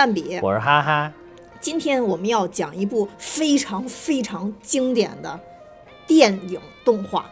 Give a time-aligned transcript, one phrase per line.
[0.00, 0.38] 蛋比。
[0.40, 1.12] 我是哈哈，
[1.60, 5.38] 今天我们要讲一部非常非常经典的
[6.06, 7.26] 电影动画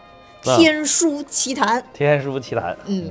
[0.50, 1.80] 《啊天书奇谭》。
[1.94, 3.10] 《天书奇谭》嗯，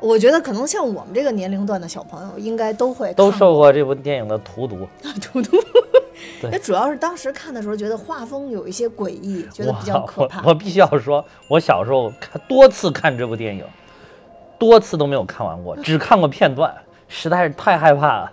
[0.00, 4.88] 我觉得可能像我们这个年龄段的小朋友，应该都会都受过这部电影的荼毒。
[5.22, 5.56] 图图。
[6.42, 10.48] 对那主要是当时看的时候，觉得画风有一些诡异，觉得比较可怕我。
[10.48, 13.64] 我必须要说，我小时候看多次看这部电影，
[14.58, 16.74] 多次都没有看完过，只看过片段，
[17.06, 18.32] 实在是太害怕了。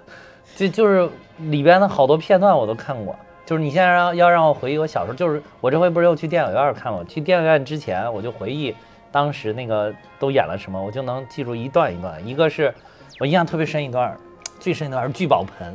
[0.56, 3.16] 就就是里边的好多片段我都看过。
[3.46, 7.04] 就是你现在让要让我回忆我小时候，就是我这回不是又去电影院看了？
[7.06, 8.74] 去电影院之前我就回忆
[9.12, 12.26] 当时那个都演了什么，我就能记住一段一段。
[12.26, 12.74] 一个是
[13.20, 14.18] 我印象特别深一段，
[14.60, 15.68] 最深一段是聚宝盆。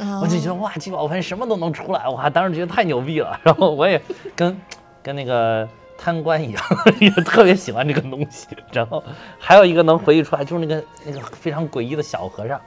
[0.00, 3.38] 啊我就觉得哇，聚宝盆什么都能出来，哇，当时觉得太牛逼了。
[3.44, 4.00] 然后我也
[4.34, 4.60] 跟
[5.02, 6.64] 跟那个贪官一样，
[6.98, 8.48] 也特别喜欢这个东西。
[8.72, 9.04] 然后
[9.38, 12.60] 还有一个能回忆出来，就是那个那个非常诡异的小和尚，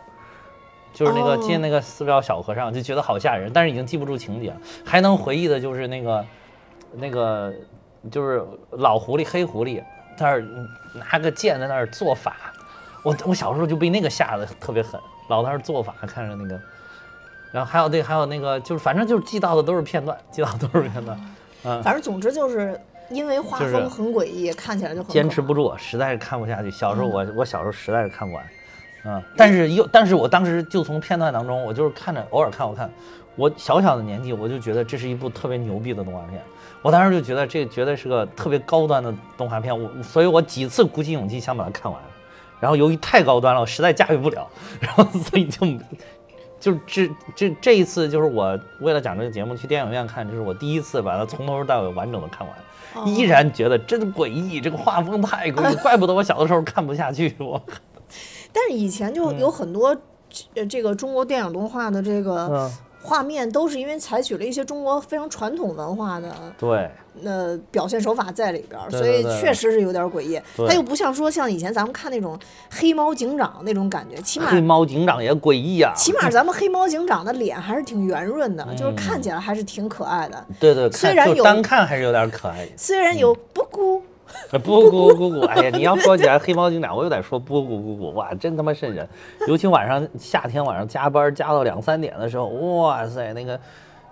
[0.95, 4.57] 就是那个哦进那个寺庙小和尚，就觉得好吓人，但是已经记不住情节了。
[4.85, 6.25] 还能回忆的就是那个
[6.93, 7.53] 那个
[8.09, 9.83] 就是老狐狸黑狐狸，
[10.17, 10.43] 在那儿
[10.93, 12.35] 拿个剑在那儿做法。
[13.03, 16.59] 我我小时候就被那个吓得特别狠，老在那儿做法，看着那个。
[17.51, 21.17] 然后还有对还有那个，就是反正就是记到的都是片段，记到的都是片段，
[21.63, 22.79] 嗯，反正总之就是
[23.09, 26.71] 因为画风很诡异，看起来就很坚持不住，实在是看不下去。
[26.71, 28.43] 小时候我我小时候实在是看不完，
[29.05, 32.91] 嗯，但是又但是我当时就从片段当中，我就是看着偶尔看我看，
[33.35, 36.41] 我小小的年纪我就觉得这是一部特别牛逼的动画片，
[36.81, 42.01] 我当时就觉得这绝对是个特别高端的动画片，我所以我几次鼓起勇气想把它看完，
[42.59, 44.47] 然后由于太高端了，我实在驾驭不了，
[44.79, 45.65] 然后所以就。
[46.57, 52.57] 就这这这一次，就是我为了讲这个节目去电影院看，这是我第一次把它从头到尾完整的看完。
[52.95, 57.35] 哦依然觉得真诡异，这个画风太诡异，怪不得我小的时候看不下去。
[57.37, 57.61] 我，
[58.55, 59.95] 但是以前就有很多
[60.53, 62.71] 呃这个中国电影动画的这个嗯，
[63.03, 66.89] 画面，都是因为采取了一些中国非常传统文化的对，
[67.23, 70.41] 呃表现手法在里边儿，所以确实是有点诡异。
[70.57, 72.39] 它又不像说像以前咱们看那种
[72.71, 75.93] 黑猫警长那种感觉，起码黑猫警长也诡异啊。
[75.95, 80.43] 起码咱们黑猫警长的脸还是挺圆润的，就是嗯看起来还是挺可爱的。
[80.59, 82.67] 对对，虽然有单看还是有点可爱。
[82.75, 84.01] 虽然有不咕，
[84.63, 89.07] 不咕咕咕，哎呀，你要说起来黑猫警长，我又得说不咕咕咕，哇，真他妈瘆人。
[89.47, 93.59] 尤其晚上夏天晚上加班加到两三点的时候，哇塞，那个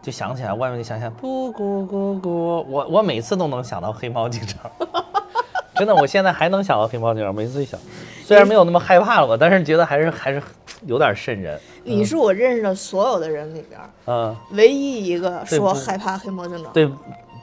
[0.01, 4.69] 就想起来外面就想想不咕咕咕，我我每次都能想到黑猫警长。
[5.75, 7.79] 真的，我现在还能想到黑猫警长，每次一想，
[8.23, 10.41] 虽然没有那么害怕了吧，但是觉得还是还是
[10.85, 11.59] 有点瘆人。
[11.83, 16.71] 你是我认识的所有的人里边儿嗯，唯一一个说害怕黑猫警长。
[16.71, 16.87] 对，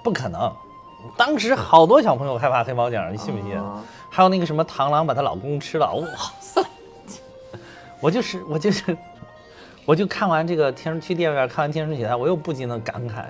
[0.04, 0.50] 不可能。
[1.20, 3.58] 当时好多小朋友害怕黑猫警长，你信不信？
[3.58, 6.06] 哦还有那个什么螳螂把她老公吃了，哇
[6.40, 6.62] 塞！
[8.00, 8.96] 我就是我就是，
[9.84, 13.26] 我就看完这个天去电影院看完《天书奇谭》，我又不禁的感慨，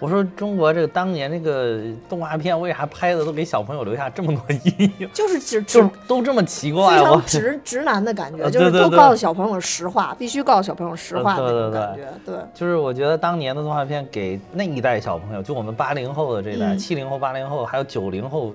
[0.00, 1.78] 我说中国这个当年那个
[2.08, 5.08] 动画片为啥拍的都给小朋友留下这么多 阴影？
[5.12, 12.08] 就是就是都这么奇怪，非我常直 直男的感觉，啊就是都告诉小朋友实话，必须告诉小朋友实话的那种感觉。
[12.24, 18.54] 对，就是我觉得当年的动画片给那一代小朋友，就我们八零后的这一代，嗯七零后、八零后，还有九零后，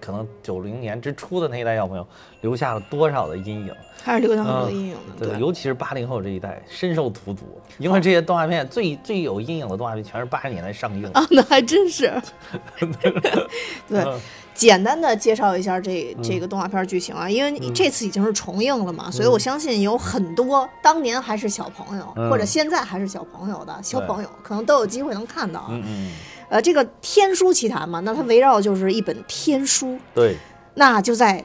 [0.00, 2.06] 可能九零年之初的那一代小朋友，
[2.40, 3.74] 留下了多少的阴影？
[4.02, 5.26] 还是留下很多嗯阴影的。
[5.26, 11.10] 对，尤其是八零后这一代深受荼毒，因为这些动画片最最有阴影的动画片全是八十年代上映的。
[11.12, 12.10] 啊，那还真是。
[13.88, 14.20] 对，嗯
[14.52, 25.68] 简单的介绍一下这这个动画片剧情啊，因为嗯这次已经是重映了嘛，所以我相信有很多当年还是小朋友，嗯或者现在还是小朋友的小朋友，可能都有机会能看到啊。
[25.70, 26.12] 嗯嗯，
[26.50, 30.36] 呃，这个《天书奇谭》嘛，那它围绕就是一本天书，对，
[30.74, 31.44] 那就在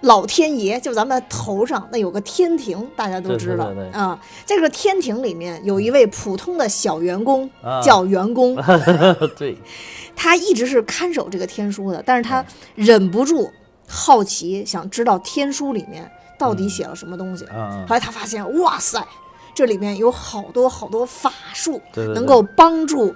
[0.00, 4.18] 老天爷，就咱们头上那有个天庭，大家都知道啊。
[4.46, 7.80] 这个天庭里面有一位普通的小员工，啊。
[7.82, 8.56] 叫员工，
[9.36, 9.56] 对，
[10.16, 12.44] 他一直是看守这个天书的，但是他
[12.74, 13.50] 忍不住
[13.86, 17.44] 好奇，想知道天书里面到底写了什么东西。
[17.54, 19.06] 嗯后来他发现，哇塞，
[19.54, 21.80] 这里面有好多好多法术，
[22.14, 23.14] 能够帮助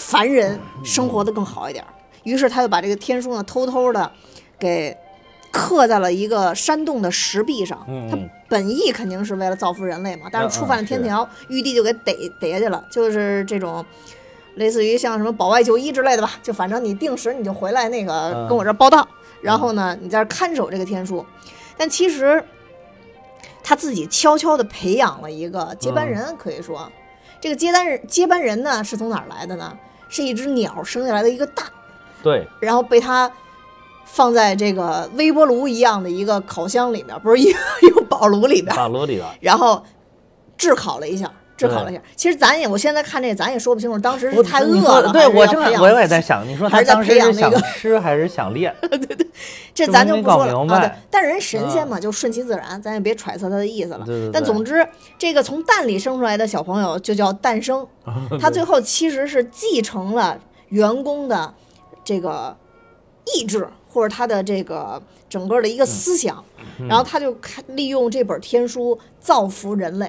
[0.00, 1.92] 凡人生活的更好一点儿。
[2.24, 4.10] 于是他就把这个天书呢，偷偷的
[4.58, 4.96] 给
[5.50, 7.86] 刻在了一个山洞的石壁上。
[8.10, 8.18] 他
[8.48, 13.84] 本意肯定是为了造福人类嘛，但嗯是触犯了天条，玉帝就给逮逮下去了，就是这种。
[14.56, 19.06] 类似于像什么保外就医之类的吧，就反正你定时你就回来那个嗯跟我这儿报到，
[19.40, 21.24] 然后呢你在这儿看守这个天书，
[21.78, 22.44] 但其实
[23.62, 26.90] 他自己悄悄的培养了一个接班人，可以说，
[27.40, 29.78] 这个接班人接班人呢是从哪儿来的呢？
[30.10, 31.64] 是一只鸟生下来的一个蛋，
[32.22, 33.30] 对，然后被它
[34.04, 39.82] 放在这个微波炉一样的一个烤箱里面，不是一个一个宝炉里边，大炉里边，然后
[40.58, 42.00] 炙烤了一下，炙烤了一下。
[42.16, 48.74] 其实咱也，我现在看这，咱也说不清楚，当时是太饿了，对我正培养我也在想，你说他当时是想吃还是想练？
[48.80, 49.26] 对对
[49.74, 50.80] 这咱就不说了啊。
[50.80, 54.06] 对，但人神仙嘛，就顺其自然，咱也别揣测他的意思了。
[54.32, 54.86] 但总之，
[55.18, 57.86] 这个从蛋里生出来的小朋友就叫诞生，
[58.40, 60.38] 他最后其实是继承了
[60.70, 61.52] 员工的
[62.02, 62.56] 这个
[63.34, 63.68] 意志。
[63.92, 66.44] 或者他的这个整个的一个思想，
[66.88, 70.08] 然后他就开利用这本天书造福人类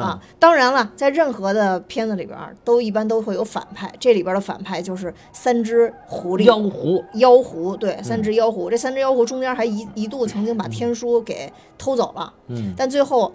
[0.00, 0.20] 啊。
[0.38, 3.92] 当然了，在任何的片子里边，都一般都会有反派。
[3.98, 8.70] 这里边的反派就是三只狐狸，妖狐，妖狐，对，三只妖狐。
[8.70, 13.32] 这三只妖狐中间还一一度曾经把天书给偷走了，嗯，但最后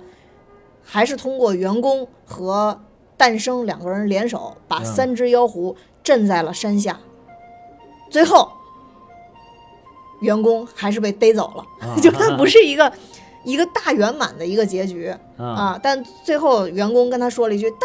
[0.83, 2.79] 还是通过员工和
[3.17, 6.99] 诞生两个人联手，把三只妖狐镇在了山下。
[8.09, 8.51] 最后。
[10.21, 11.65] 员工还是被逮走了，
[12.03, 12.91] 就他不是一个
[13.43, 15.79] 一个大圆满的一个结局啊。
[15.81, 17.81] 但最后员工跟他说了一句：“单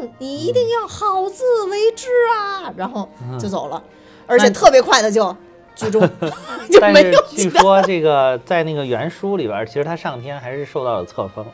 [0.00, 3.82] 生，你一定要好自为之啊！”然后就走了，
[4.26, 5.34] 而且特别快的就
[5.74, 6.00] 剧终，
[6.70, 7.24] 就 没有。
[7.28, 11.44] 据说这个在那个原书里边，其实他上天还是受到了册封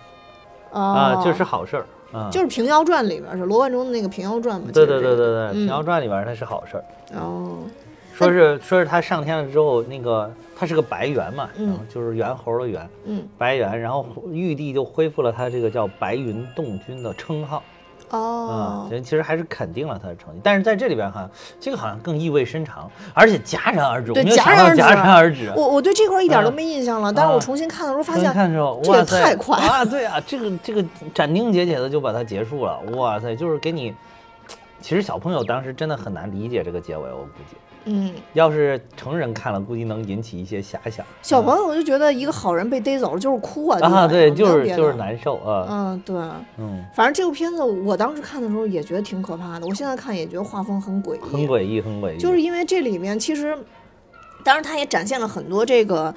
[0.72, 2.28] 啊，就是好事儿啊。
[2.30, 4.70] 就是《平遥传》里边是罗贯中的那个《平遥传》嘛？
[4.72, 6.84] 对对对对对，《平遥传》里边那是好事儿
[7.18, 7.58] 哦。
[8.14, 10.30] 说是说是他上天了之后，那个
[10.62, 17.60] 他是个白猿嘛，然后就是猿猴的猿，嗯，白猿，然后玉帝就恢复了他这个叫白云洞君的称号，
[18.10, 21.28] 哦，其实还是肯定了他的成绩，但是在这里边哈，
[21.58, 25.52] 这个好像更意味深长，而且戛然而止，对，戛然而止戛然而止。
[25.56, 29.84] 我我对这块一点都没印象了，但是我重新看的时候发现，看的时候，这也太快啊！
[29.84, 33.92] 对啊，这个这个斩钉截铁的就把它结束了，哇塞，就是给你，
[34.80, 37.56] 其实小朋友当时真的很难理解这个结尾，我估计。
[37.84, 41.04] 嗯，要是成人看了，估计能引起一些遐想。
[41.22, 45.66] 小朋友我就觉得一个好人被逮走了就是哭啊，啊，对，就是就是难受啊。
[45.68, 46.16] 嗯，对，
[46.58, 52.18] 嗯，反正这部片子我当时看的时候也觉得挺可怕的，我现在看也觉得画风很诡异，很诡异，很诡异。
[52.18, 53.56] 就是因为这里面其实，
[54.44, 56.14] 当然它也展现了很多这个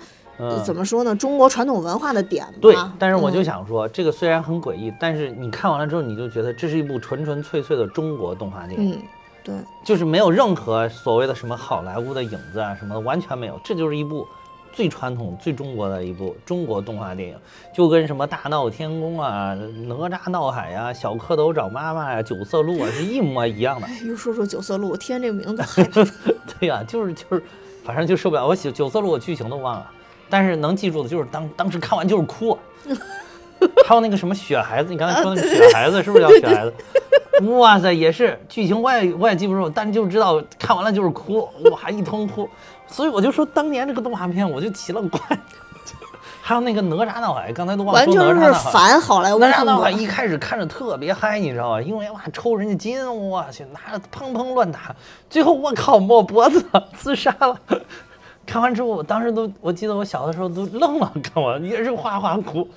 [0.64, 2.46] 怎么说呢，中国传统文化的点。
[2.62, 8.92] 对，但是我就想说，这个虽然很诡异，但是你看完了之后，你就觉得这是一部纯纯粹粹的中国动画电影。
[8.96, 9.02] 嗯。
[9.46, 13.62] 对，就是没有任何所谓的什么好莱坞的影子啊什么的，完全没有。
[13.64, 14.28] 这就是一部
[14.74, 17.38] 最传统、最中国的一部中国动画电影，
[17.72, 19.54] 就跟什么大闹天宫啊、
[19.88, 23.88] 哪吒闹海呀、小蝌蚪找妈妈呀、九色鹿啊是一模一样的。
[24.04, 25.64] 又说说九色鹿，我听这个名字
[26.60, 27.44] 对呀，就是就是，
[27.84, 28.48] 反正就受不了。
[28.48, 29.92] 我九九色鹿我剧情都忘了，
[30.28, 32.58] 但是能记住的就是当当时看完就是哭。
[33.88, 36.74] 还有那个什么雪孩子，你刚才说那个雪孩子是不是叫雪孩子？
[37.58, 42.50] 哇塞，也是剧情我也我也记不住，但就知道看完了就是哭，哇一通哭。
[42.88, 45.20] 所以我就说当年这个动画片我就奇了怪。
[46.42, 48.40] 还有那个哪吒闹海，刚才都忘了说哪吒闹海。
[48.40, 49.40] 完全是反好莱坞。
[49.40, 51.82] 哪吒闹海一开始看着特别嗨，你知道吧？
[51.82, 54.96] 因为哇抽人家筋，我去拿着砰砰乱打，
[55.28, 56.64] 最后我靠抹脖子
[56.96, 57.60] 自杀了。
[58.46, 62.70] 看完之后，我当时都我记得我小的时候都愣了，看完也是哗哗哭。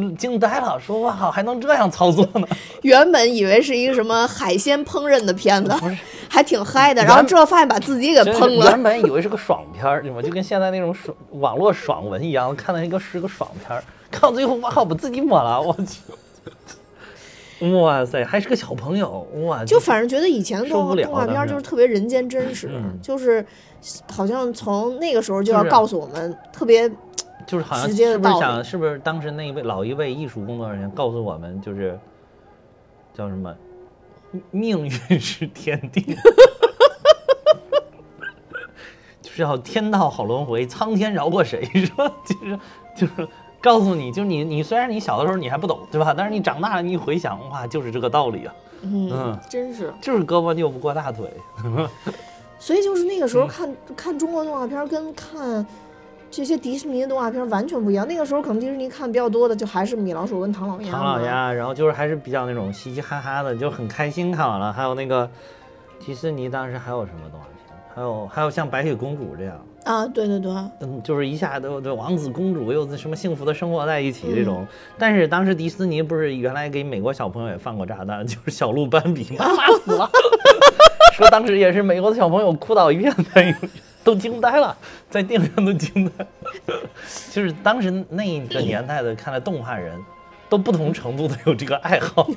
[0.00, 2.48] 就惊呆了，说哇靠，还能这样操作呢？
[2.82, 5.96] 原本以为是一个什么海鲜烹饪的片子，不是，
[6.28, 7.00] 还挺嗨的。
[7.04, 8.70] 然后之后发现把自己给烹了。
[8.70, 10.20] 原本以为是个爽片儿，对吗？
[10.20, 17.72] 就跟现在那种爽网络爽文一样，看到一个是个爽片儿，看到最后哇靠，把自己抹了，我去！
[17.72, 19.64] 哇塞，还是个小朋友哇！
[19.64, 22.68] 就反正觉得以前的动画动画片就是特别人间真实，
[23.00, 23.46] 就是
[24.10, 26.90] 好像从那个时候就要告诉我们特别。
[27.46, 31.98] 就是好像是不是想是不是当时那一位老一位艺术工作人员告诉我们就是
[33.12, 33.54] 叫什么
[34.50, 36.02] 命运是天定，
[39.22, 42.10] 就是要天道好轮回，苍天饶过谁是吧？
[42.26, 42.58] 就是
[42.96, 43.28] 就是
[43.60, 46.12] 告诉你，就是你你虽然你小的时候你还不懂对吧？
[46.16, 48.54] 但是你长大了你一回想哇，就是这个道理啊。
[48.82, 51.30] 嗯，真是就是胳膊拗不过大腿。
[52.58, 55.64] 所以就是那个时候看看中国动画片跟看。
[56.36, 58.04] 这些迪士尼的动画片完全不一样。
[58.08, 60.90] 那个时候可能迪士尼看比较多的就还是米老鼠跟唐老鸭。
[60.90, 64.72] 唐老鸭，然后就是还是比较那种嘻嘻哈哈的，就很开心看完了。
[64.72, 65.30] 还有那个
[66.00, 67.54] 迪士尼当时还有什么动画片？
[67.94, 74.66] 还有还有像白雪公主这样啊，对对对，嗯，就是一下都对王子公主又什么幸福的生活在一起这种。
[74.98, 80.10] 但是当时迪士尼不是原来给美国小朋友也放过炸弹，就是小鹿斑比妈妈死了，
[81.12, 83.54] 说当时也是美国的小朋友哭倒一片的。
[84.04, 84.76] 都惊呆了，
[85.10, 86.26] 在电影上都惊呆，
[87.32, 89.98] 就是当时那个年代的，看来动画人
[90.48, 92.28] 都不同程度的有这个爱好。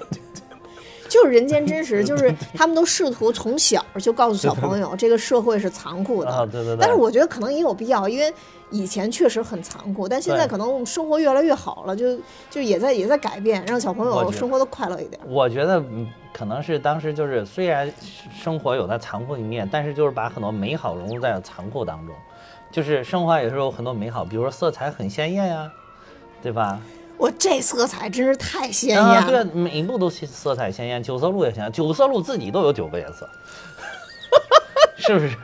[1.10, 6.30] 就是人间真实，就是他们都试图从小就告诉小朋友，这个社会是残酷的。
[6.30, 6.78] 啊，对对对。
[6.82, 8.32] 但是我觉得可能也有必要，因为
[8.72, 12.20] 以前确实很残酷，但现在可能生活越来越好了，就
[12.50, 15.18] 就也在也在改变，让小朋友生活的快乐一点。
[15.26, 16.06] 我觉得嗯
[16.38, 17.92] 可能是当时就是虽然
[18.32, 22.16] 生活有它残酷的一面，但是就是把很多美好融入在了残酷当中，
[22.72, 25.72] 就是生活也是有很多美好，比如说色彩很鲜艳呀，
[26.44, 26.80] 对吧？
[27.18, 29.28] 我这色彩真是太鲜艳啊，了。
[29.28, 33.28] 对，每一部都色色彩鲜艳，九色鹿也鲜艳，九色鹿自己都有九个颜色，
[34.96, 35.36] 是不是？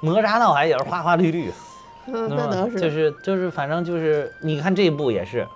[0.00, 1.52] 哪吒闹海也是花花绿绿，
[2.06, 2.80] 嗯，那倒是。
[2.80, 5.46] 就是就是，反正就是，你看这一部也是，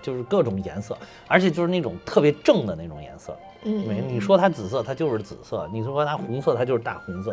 [0.00, 0.96] 就是各种颜色，
[1.26, 3.36] 而且就是那种特别正的那种颜色。
[3.66, 7.32] 嗯，没，你说它紫色，它就是紫色；你说它红色，它就是大红色；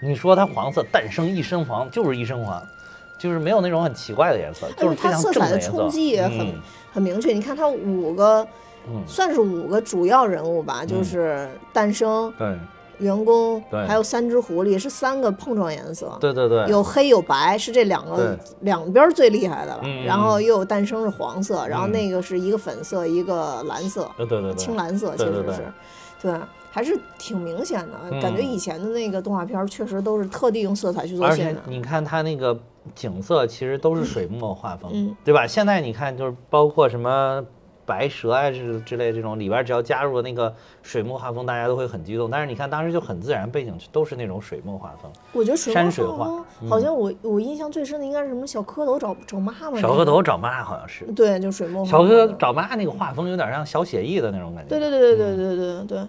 [0.00, 2.62] 你说它黄色，诞生一身黄，就是一身黄，
[3.18, 5.58] 就是没有那种很奇怪的颜色，就是它色彩的。
[5.58, 6.54] 冲击也很、嗯
[6.92, 7.32] 很明确。
[7.32, 8.46] 你看它五个，
[8.86, 12.54] 嗯算是五个主要人物吧，就是诞生、对
[12.98, 16.16] 员工，对还有三只狐狸，是三个碰撞颜色。
[16.20, 19.80] 对对对，有黑有白，是这两个两边最厉害的了。
[19.82, 25.72] 嗯然后又有诞生是黄色，然后嗯那个是一个粉色，一个蓝色，对对青蓝色其实是，
[26.20, 26.34] 对，
[26.70, 27.98] 还是挺明显的。
[28.10, 31.56] 嗯感觉以前的那个动画片确实都是特地用色彩去做而且渲染。
[31.66, 32.58] 你看它那个
[32.94, 35.46] 景色，其实都是水墨画风，嗯对吧？
[35.46, 37.44] 现在你看，就是包括什么
[37.84, 42.30] 白蛇啊之之类这种里边，只要加入了那个水墨画风，大家都会很激动。
[42.30, 45.10] 但是你看当时就很自然，背景都是那种水墨画风。
[45.32, 49.80] 我觉得水墨山水画画好像我我印象最深的应该是什么小蝌蚪找找妈妈。
[49.80, 51.90] 小蝌蚪，找妈好像是，对，就水墨画。
[51.90, 54.68] 小蝌蚪找妈那个画风有点像小写意的那种感觉。
[54.68, 56.06] 对对对对对对对对，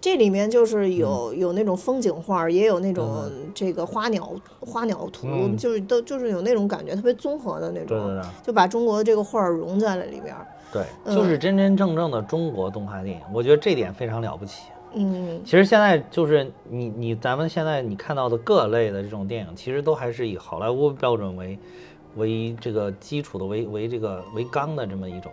[0.00, 10.44] 这里面就是嗯有有那种风景画，也有那种这个花鸟花鸟图，嗯就是都就是有那种感觉，特别综合的那种，就把中国的这个画融在了里边儿。
[10.72, 14.68] 对，嗯就是真真正正的中国动画电影，我觉得这点非常了不起。
[14.94, 21.58] 嗯，其实现在就是你你咱们现在你看到的各类的这种电影，其实都还是以好莱坞标准为
[22.16, 25.32] 为这个基础的为为这个为纲的这么一种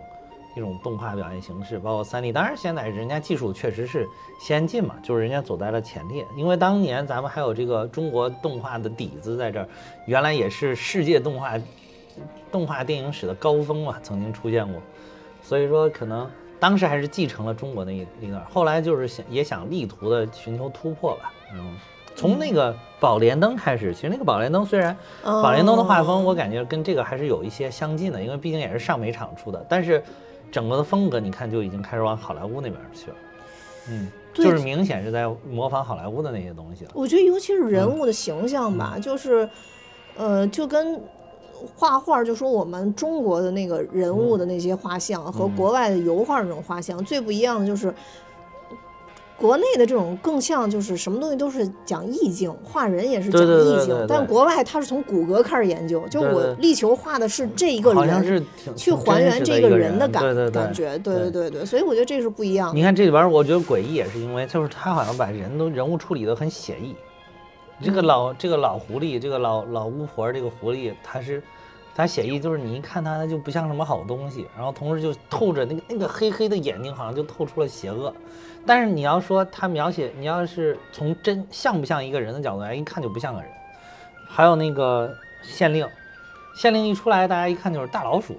[0.56, 2.32] 一种动画表现形式，包括三 D。
[2.32, 4.06] 当然现在人家技术确实是
[4.40, 6.26] 先进嘛，就是人家走在了前列。
[6.38, 9.68] 因为当年咱们还有这个中国动画的底子在这儿，
[10.06, 11.52] 原来也是世界动画
[12.50, 14.80] 动画电影史的高峰嘛，曾经出现过。
[15.50, 16.30] 所以说可能
[16.60, 21.32] 当时还是继承了中国那一一段，后来就是想也想力图的寻求突破吧。
[21.52, 21.74] 嗯，
[22.14, 30.00] 从那个宝莲灯开始，其实那个宝莲灯虽然宝莲灯的画风我感觉跟这个还是有一些相近的，因为毕竟也是上美厂出的，但是
[30.52, 33.16] 整个的风格你看就已经开始往好莱坞那边去了。
[33.88, 36.92] 嗯，就是明显是在模仿好莱坞的那些东西了。
[36.94, 39.50] 我觉得尤其是人嗯物的形象吧，就是，
[40.16, 41.02] 呃，就跟
[41.76, 47.92] 画画，就说我们中国的那个人物的那些画像和嗯国外的油画那种画像、最不一样的就是。
[49.36, 53.46] 国内的这种更像就是什么东西都是讲意境，画人也是讲意
[53.78, 58.44] 境，对对但国外他是从骨骼开始研究，就我力求画的是这一个好像人，
[58.76, 62.74] 去还原这个人的感感觉，对对对对对，所以我觉得这是不一样的。
[62.74, 66.94] 你看这里边儿，我觉得诡异也是因为，就是他好像把人都人物处理得很写意。
[67.82, 71.42] 这个老这个老狐狸，这个老老巫婆，这个狐狸，它是
[71.94, 78.12] 它写意，就是你一看它，它就不像什么好东西，然后同时就透着那个那个黑黑的眼睛，好像就透出了邪恶。
[78.66, 83.50] 但是你要说它描写，你要是从真像不像一个人的角度来，一看就不像个人。
[84.28, 85.10] 还有那个
[85.42, 85.88] 县令，
[86.54, 88.36] 县令一出来，大家一看就是大老鼠。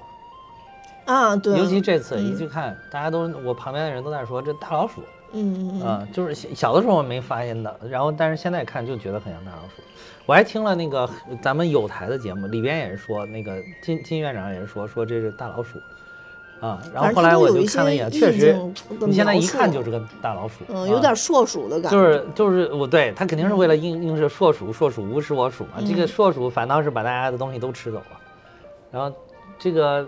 [1.06, 5.02] 啊，对，尤其这次嗯一去看，大家都我旁边的人都在说这大老鼠。
[5.34, 9.82] 嗯嗯嗯啊，就是小小的时候我没发现的，然后但是现在看就觉得很像大老鼠。
[10.28, 11.10] 我还听了那个
[11.42, 15.80] 咱们有台的节目，里边也是说那个金金院长也是说说这是大老鼠，
[16.62, 18.56] 啊，然后后来我就看了一眼，确实
[19.00, 25.82] 你现在一看就是个大老鼠，嗯，啊有点硕鼠的感觉，就是就是我对他肯定是为了应应是硕鼠，硕鼠无食我鼠嘛。
[25.86, 28.20] 这个嗯硕鼠反倒是把大家的东西都吃走了，
[28.92, 29.14] 然后
[29.58, 30.08] 这个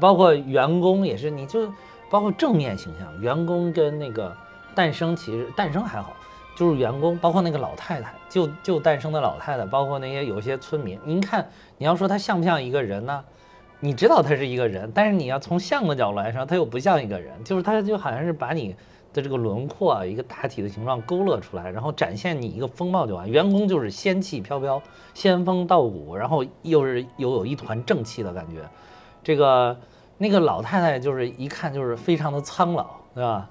[0.00, 1.68] 包括员工也是，你就
[2.08, 4.34] 包括正面形象，员工跟那个
[4.74, 6.14] 诞生其实诞生还好，
[6.56, 11.48] 就是员工，包括那个老太太，就就诞生的老太太，包括那些有些村民，您看
[11.78, 13.24] 你要说他像不像一个人呢？
[13.84, 18.76] 你知道他是一个人，但是你要从像的角度来说，他又不像一个人，就是他就好像是把你
[19.12, 23.28] 的这个轮廓啊，一个大体的形状勾勒出来，然后展现你一个风貌就完。
[23.28, 24.80] 员工就是仙气飘飘，
[25.14, 28.60] 仙风道骨，然后又是又有一团正气的感觉。
[29.24, 29.76] 这个
[30.16, 32.86] 那个老太太就是一看就是非常的苍老，
[33.16, 33.50] 对吧？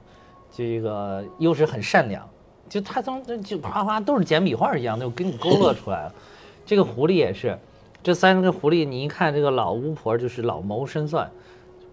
[0.51, 2.27] 这个又是很善良，
[2.67, 6.13] 就他从就哗哗都是简笔画一样，就给你勾勒出来了。
[6.65, 7.58] 这个狐狸也是，
[8.03, 11.29] 这三个狐狸，你一看这个老巫婆就是老谋深算，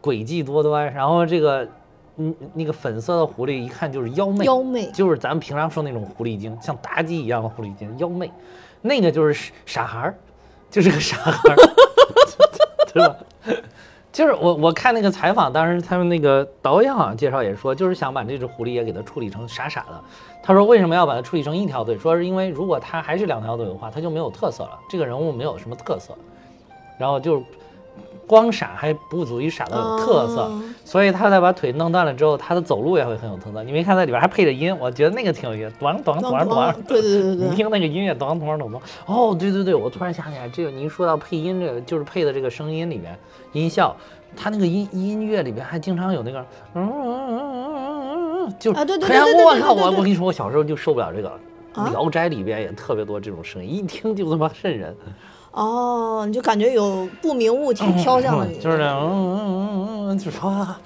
[0.03, 1.67] 诡计多端，然后这个
[2.17, 8.31] 嗯，那个粉色的狐狸一看就是妖媚，妖媚就是咱们平常说那种狐狸精，像妲己一样的狐狸精，妖媚。
[8.83, 10.15] 那个就是傻孩儿，
[10.71, 11.57] 就是个傻孩儿，
[12.93, 13.17] 对吧？
[14.19, 20.03] 就是我我看那个采访，当时他们那个导演好像介绍也说，就是想把这只狐狸也给它处理成傻傻的。
[20.43, 21.97] 他说为什么要把它处理成一条腿？
[21.97, 26.13] 说是因为如果它还是两条腿的话，它就没有特色了，这个人物没有什么特色。
[26.99, 27.41] 然后就
[28.29, 33.65] 光闪还不足以闪到有特色，哦所以他再把腿弄断了之后，他的走路也会很有特色。
[33.65, 36.83] 你没看在里边还配着音，我觉得那个挺有意思，咚咚咚咚咚。
[36.87, 38.81] 对对对对你，听那个音乐，咚咚咚咚。
[39.07, 43.19] 哦，对对对，我突然想起来，这个您说到配音，这个就是配的这个声音里面
[43.53, 43.97] 音效，
[44.37, 46.39] 他那个音音乐里边还经常有那个
[46.75, 51.29] 嗯嗯嗯嗯嗯嗯，就啊对对对对对我靠，我我跟你说，我小时候就受不了这个。
[51.75, 54.97] 啊聊斋里边也特别多这种声音，一听就他妈瘆人。
[55.59, 60.81] 哦，你就感觉有不明物体飘向了你，就是这样，嗯嗯嗯嗯，就说啊，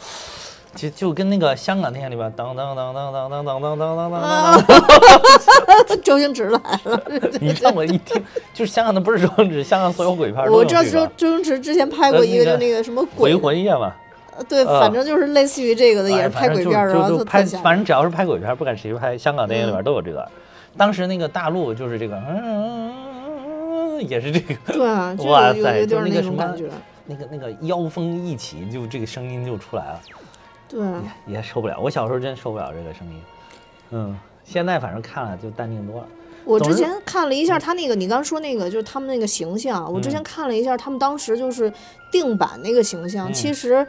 [0.75, 7.03] 就就跟那个香港电影里边当当当当当当当当当当当， 周星驰来了。
[7.39, 8.25] 你让我一听，
[8.55, 13.93] 就是香港的不是周星驰，香港所有鬼片都我知道周周星驰之前拍过一个，就那个什么鬼，魂夜嘛，
[14.49, 20.27] 对，呃反正就是类似于这个的，也是拍鬼片儿，然后就就拍，反正只要是拍鬼片，不管谁拍，香港电影里边都有这个。
[20.75, 22.93] 当时那个大陆就是这个，嗯嗯嗯，
[24.01, 26.71] 也是这个， 对啊， 就哇塞，就那个什么种感觉，，
[27.07, 30.01] 那个那个妖风一起，就这个声音就出来了。
[30.69, 31.79] 对啊，也也受不了。
[31.79, 33.21] 我小时候真受不了这个声音，
[33.91, 36.07] 嗯，现在反正看了就淡定多了。
[36.45, 41.73] 我之前看了一下他那个，你刚说那个就是他们那个形象，我之前嗯看了一下他们当时就是
[42.11, 43.87] 定版那个形象，嗯其实。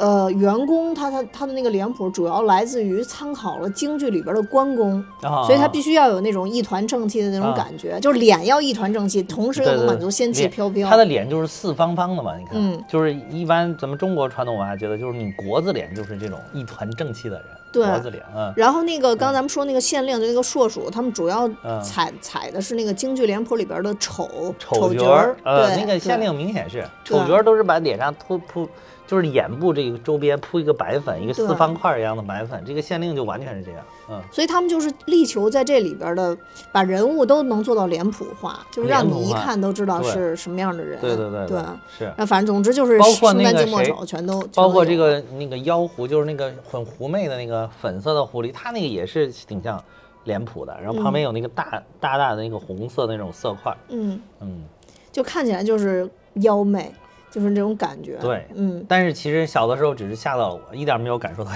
[0.00, 5.44] 呃，员工他他他的那个脸谱主要来自于参考了京剧里边的关公，啊。
[5.44, 7.54] 所以他必须要有那种一团正气的那种啊。
[7.56, 10.88] 感觉，就是脸要一团正气，同时又能满足仙气飘飘。
[10.88, 12.82] 他的脸就是四方方的嘛，你看，嗯。
[12.88, 17.86] 就是一般咱们中国传统文化觉得就是你国字脸就是这种一团正气的人，对。
[17.86, 21.80] 国字脸，嗯，然后那个刚咱们说那个县令，就那个硕鼠，他们主要嗯。
[21.82, 28.68] 采采的是那个京剧脸谱里边的丑丑角儿，呃，对那个县令明显是丑角都是把脸上涂铺，
[29.10, 36.36] 就是眼部这个周边铺一个白粉，一个四方块儿一样的白粉，这个县令就完全是这样，嗯，所以他们就是力求在这里边的
[36.70, 41.00] 把人物都能做到脸谱化，就是让你一看都知道是什么样的人。
[41.00, 41.58] 对对对对。
[41.98, 42.12] 是。
[42.16, 49.82] 那反正总之就是包括那个谁全都，包括这个那个妖狐，就是那个很狐媚的那个粉色的狐狸，它那个也是挺像
[50.22, 54.62] 脸谱的，然后旁边有那个大、大大的那个红色的那种色块，嗯，嗯，
[55.10, 56.92] 就看起来就是妖媚，
[57.30, 58.16] 就是这种感觉。
[58.16, 61.50] 对嗯，但是其实小的时候只是吓到了我，一点没有感受到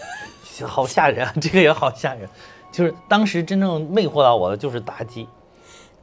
[0.66, 2.28] 好吓人啊，这个也好吓人。
[2.72, 5.26] 就是当时真正魅惑到我的就是妲己，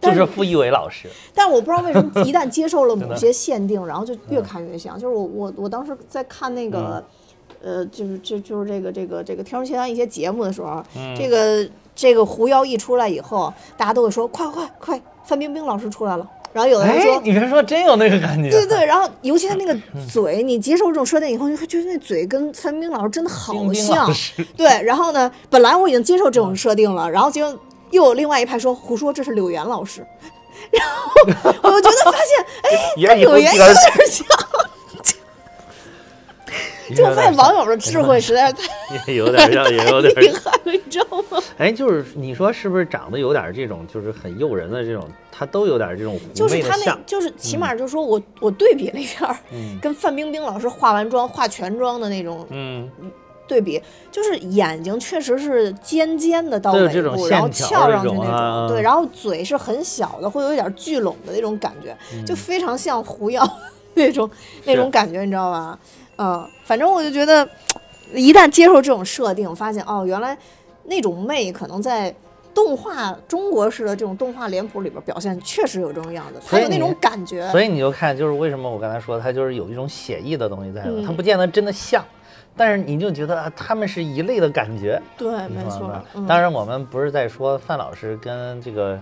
[0.02, 5.00] 就是是傅艺伟老师， 但我不知道为什么 一旦接受了某些限定，然后就越看越像。
[5.00, 7.04] 就是我我我当时在看那个，
[7.62, 16.30] 嗯呃，就是就就是这个这个这个《天书奇谭》一些节目的时候，嗯这个这个狐妖一出来以后，大家都会说快快快，范冰冰老师出来了。
[16.58, 24.12] 然后有的人哎说，，你别说，真有那个感觉，对对，然后尤其他那个 嗯嘴，你接受这种设定以后，你会觉得那嘴跟范冰冰老师真的好像
[24.58, 27.60] 对，然后呢，本来我已经接受这种设定了，然后结果
[27.92, 30.04] 又有另外一派说胡说，这是柳岩老师。
[30.74, 30.84] 然
[31.62, 33.76] 后我就觉得发现，哎，跟柳岩有点
[34.10, 34.26] 像。
[36.96, 40.24] 就我发现网友的智慧实在是太也有点像，也有点像。
[40.24, 41.42] 厉害了，你知道吗？
[41.58, 52.90] 哎，就是你说是不是长得有点这种，就是很诱人的这种，他都有点这种狐就是他那就是起码就是说我我对比了一下，嗯跟范冰冰老师化完妆、化全妆的那种嗯，
[53.48, 61.96] 对比，就是眼睛确实是尖尖的到尾部，然后翘上去那种啊对，然后嘴是很小的，会有一点聚拢的那种感觉，
[62.26, 63.44] 就非常像狐妖
[63.96, 64.30] 那种
[64.66, 65.78] 那种感觉，你知道吧？
[66.18, 67.48] 嗯，反正我就觉得，
[68.14, 70.38] 一旦接受这种设定，发现哦，原来
[70.84, 72.14] 那种媚可能在。
[72.56, 77.48] 动画中国式的这种动画脸谱里边表现确实有这种样子，它所以你有那种感觉。
[77.50, 82.04] 所以你就看，就是为什么我刚才说它就是有一种写意的东西在里头，嗯它不见得真的像，
[82.56, 89.00] 但是你就觉得啊他们是一类的感觉，对，没错当然，我们不是在说范老师跟这个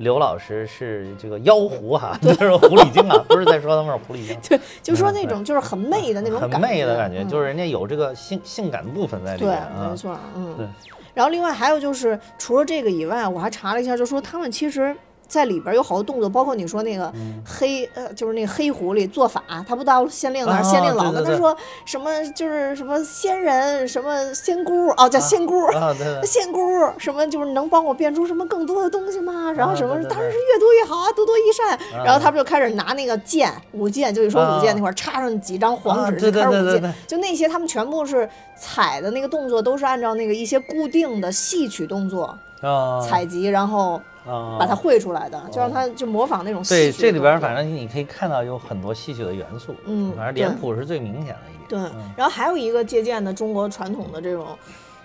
[0.00, 4.36] 刘老师是这个妖狐哈， 就是狐狸精啊，不是在说他们是狐狸精。
[4.48, 9.96] 对，就说那种就是很媚的那种很感觉，媚的感觉，嗯就是人家有这个性性感的部分在里面，啊没。
[9.96, 10.54] 错，嗯。
[10.56, 10.66] 对
[11.12, 14.96] 然后另外还有就是，除了这个以外，我还查了一下，就说他们其实
[15.30, 17.10] 在里边有好多动作，包括你说那个
[17.46, 25.66] 黑呃，就是那个黑狐狸做法，他不到县令那儿，啊县令老跟他说什么就是什么仙人什么仙姑哦，叫仙姑。
[25.68, 26.60] 啊，对对， 仙姑
[26.98, 29.52] 什么就是能帮我变出什么更多的东西吗？
[29.52, 31.70] 然后什么当然是越多越好啊，多多益善。
[31.96, 51.68] 啊然后他不就开始拿那个剑舞剑，就是说舞剑啊那块儿插上几张黄纸啊就开始舞剑就那些他们全部是踩的那个动作都是按照那个一些固定的戏曲动作啊，采集，然后啊，把它绘出来的，就让他就模仿那种戏对，曲的这里边反正你可以看到有很多戏曲的元素，嗯反正脸谱是最明显的一点。
[51.68, 54.46] 对嗯，然后还有一个借鉴的中国传统的这种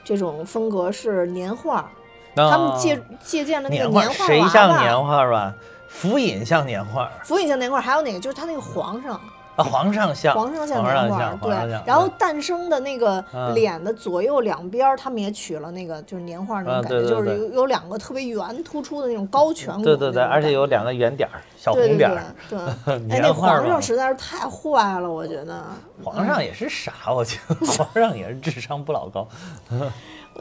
[0.03, 1.89] 这种风格是年画，
[2.35, 5.53] 他们借借鉴的那个啊年画谁像年画吧？
[5.87, 9.19] 福尹像年画福尹像年画，还有哪个就是他那个皇上，
[9.55, 11.83] 啊，皇上像，皇上像皇上像皇上像。
[11.85, 22.35] 然后诞生的那个嗯脸的左右两边儿，他们也取了那个就是年画那啊种感觉，就是对对对有有两个特别圆突出的那种高颧骨，对对对，而且有两个圆点儿，小对对红点儿。
[22.49, 25.63] 对对， 哎，那年画皇上实在是太坏了，我觉得，
[26.03, 29.27] 皇上也是傻，我觉得 皇上也是智商不老高，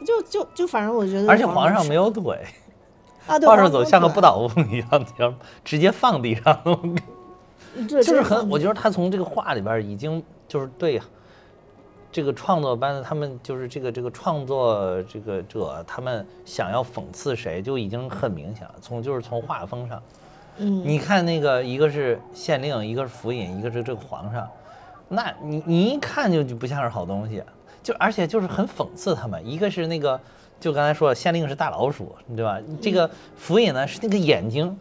[0.05, 2.37] 就就就反正我觉得，而且皇上没有腿，
[3.25, 6.59] 皇上走像个不倒翁一样，直接放地上。
[7.87, 11.01] 对，就是很，我觉得他从这个画里边儿已经就是对
[12.11, 20.01] 这个创作班的他们就是这个这个创作这个者他们想要讽刺谁就已经很明显了，从就是从画风上，
[20.57, 24.47] 嗯，你看那个一个是县令，一个是府尹，一个是这个皇上，
[25.09, 27.43] 那你你一看就就不像是好东西，
[27.83, 30.17] 就而且就是很讽刺他们，一个是那个
[30.59, 32.57] 就刚才说了，县令是大老鼠，对吧？
[32.81, 34.77] 这个府尹呢是那个眼睛。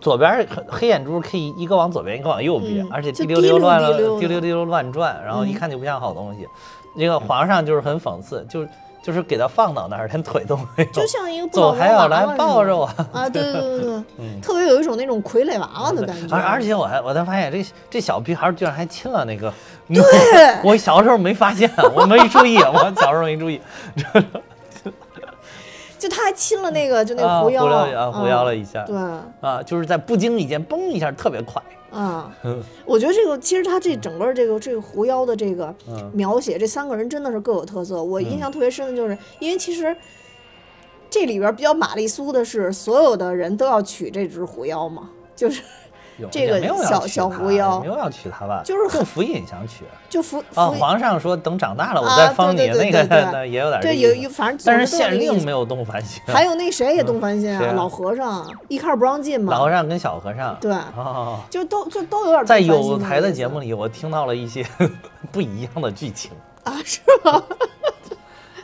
[0.00, 5.54] 左边儿黑黑眼珠可以一个往左边，一个往右边，嗯而且滴溜溜乱滴溜滴溜滴溜乱转，然后一嗯。
[5.54, 6.46] 看就不像好东西。
[6.94, 8.66] 那个皇上就是很讽刺，就
[9.02, 12.84] 就是给他放到那儿，连腿都没有， 就像一个不走还要来抱着我。
[13.12, 14.40] 啊，对对对对对， 嗯。
[14.40, 19.52] 特别有一种那种傀儡娃娃的感觉， 而而且我还我才发现这这小屁孩居然还亲了那个，
[19.88, 20.02] 对。
[20.64, 23.60] 我小时候没发现，我没注意，我小时候没注意，
[26.06, 27.64] 就他还亲了那个就那啊个狐妖。
[27.64, 28.84] 狐妖啊狐妖了一下。
[28.84, 28.96] 对，
[29.40, 32.32] 啊，就是在不经意间嘣一下特别快，啊，
[32.86, 36.10] 我觉得这个其实他这整个这个这个狐妖的这个嗯。
[36.14, 38.02] 描写，这三个人真的是各有特色。
[38.02, 39.94] 我印象特别深的就是，因为其实
[41.10, 45.85] 这里边比较玛丽苏的是，所有的人都要娶这只狐妖嘛，就是有
[46.30, 48.62] 这个没有要小小狐妖没有要娶她吧？
[48.64, 61.40] 就是很府尹想娶就服啊，服皇上说等长大了我啊再封你，那个也有点这对有有反正但是县令没有动凡心，还有那谁也动凡心啊，老和尚一开始不让进嘛，老和尚跟小和尚对，哦。
[61.50, 64.64] 就都就都有点在有台的节目里，我听到了一些
[65.32, 66.30] 不一样的剧情。
[66.64, 67.42] 啊，是吗？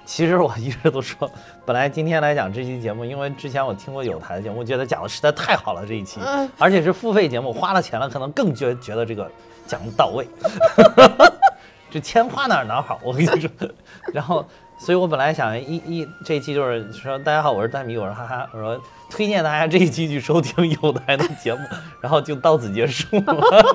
[0.07, 1.31] 其实我一直都说，
[1.65, 9.31] 本来今天来讲这期节目，因为之前我听过有台的节目，我觉得讲的实在太好了这一期，嗯而且是付费节目，花了钱了，可能更觉觉得这个
[9.67, 10.27] 讲的到位。
[11.91, 13.51] 这钱花哪儿哪儿好，我跟你说。
[14.15, 14.45] 然后，
[14.79, 21.61] 所以我本来想一一这一期就是说，大家好，我是大米，我是哈哈，我说推荐大家这一期去收听有台的节目，
[22.01, 23.67] 然后就到此结束了。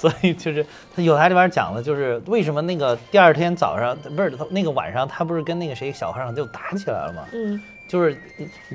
[0.00, 0.64] 所以就是
[0.96, 7.22] 他有台里边讲的，就是为什么那个第二天早上不是他那个晚上，他不是跟那个谁小和尚就打起来了吗？
[7.34, 8.16] 嗯就是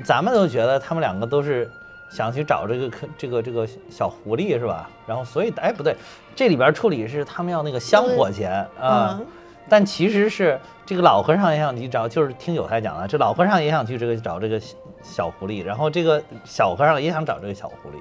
[0.04, 1.68] 咱们都觉得他们两个都是
[2.10, 4.88] 想去找这个可这个这个小狐狸是吧？
[5.04, 5.96] 然后所以哎不对，
[6.36, 9.16] 这里边处理是他们要那个香火钱啊。
[9.18, 9.26] 嗯
[9.68, 14.60] 但其实是这个老和尚也想去找，就是听有台讲的，这老和尚也想去这个找这个
[15.02, 17.96] 小狐狸，然后这个小和尚也想找这个小狐狸，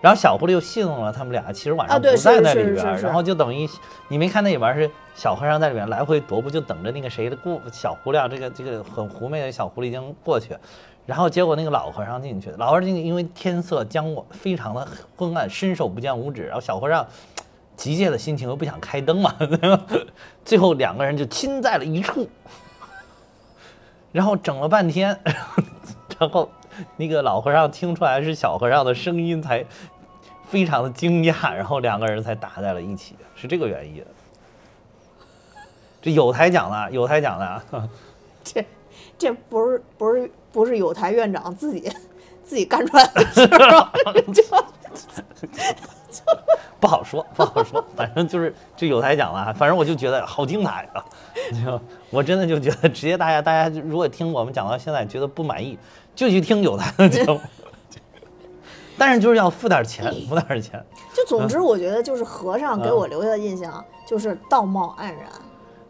[0.00, 3.68] 然后小狐狸又戏弄了他们俩，其实晚上不在那里边然后就等于
[4.08, 10.56] 你没看那里边是小和尚在里面来回踱步，就等着那个谁的过小狐狸啊，这个这个很狐媚的小狐狸精过去。
[11.06, 16.44] 然后结果那个老和尚进去，老和尚进去，因为天色将晚，非常的昏暗，伸手不见五指。
[16.46, 17.06] 然后小和尚
[17.76, 19.34] 急切的心情又不想开灯嘛，
[20.44, 22.28] 最后两个人就亲在了一处，
[24.10, 25.16] 然后整了半天，
[26.18, 26.50] 然后
[26.96, 29.64] 那个老和尚听出来是小和尚的声音，才
[30.48, 34.04] 非常的惊讶，然后两个人才打在了一起，是这个原因。
[36.02, 37.64] 这有台讲的，有台讲的啊，
[38.44, 38.64] 这
[39.18, 41.92] 这不是不是不是有台院长自己
[42.44, 43.90] 自己干出来的事儿
[46.78, 51.04] 不好说，不好说，反正就是这有台讲的啊，反正我就觉得好精彩啊！
[51.64, 55.78] 就我真的就觉得，直接大家大家如果听我们讲到现在觉得不满意，
[56.16, 57.40] 就去听有台的节目。
[58.98, 60.82] 但是就是要付点钱，付点钱。
[61.14, 65.24] 就总之，我觉得就是和尚给我留下的印象就是道貌岸然。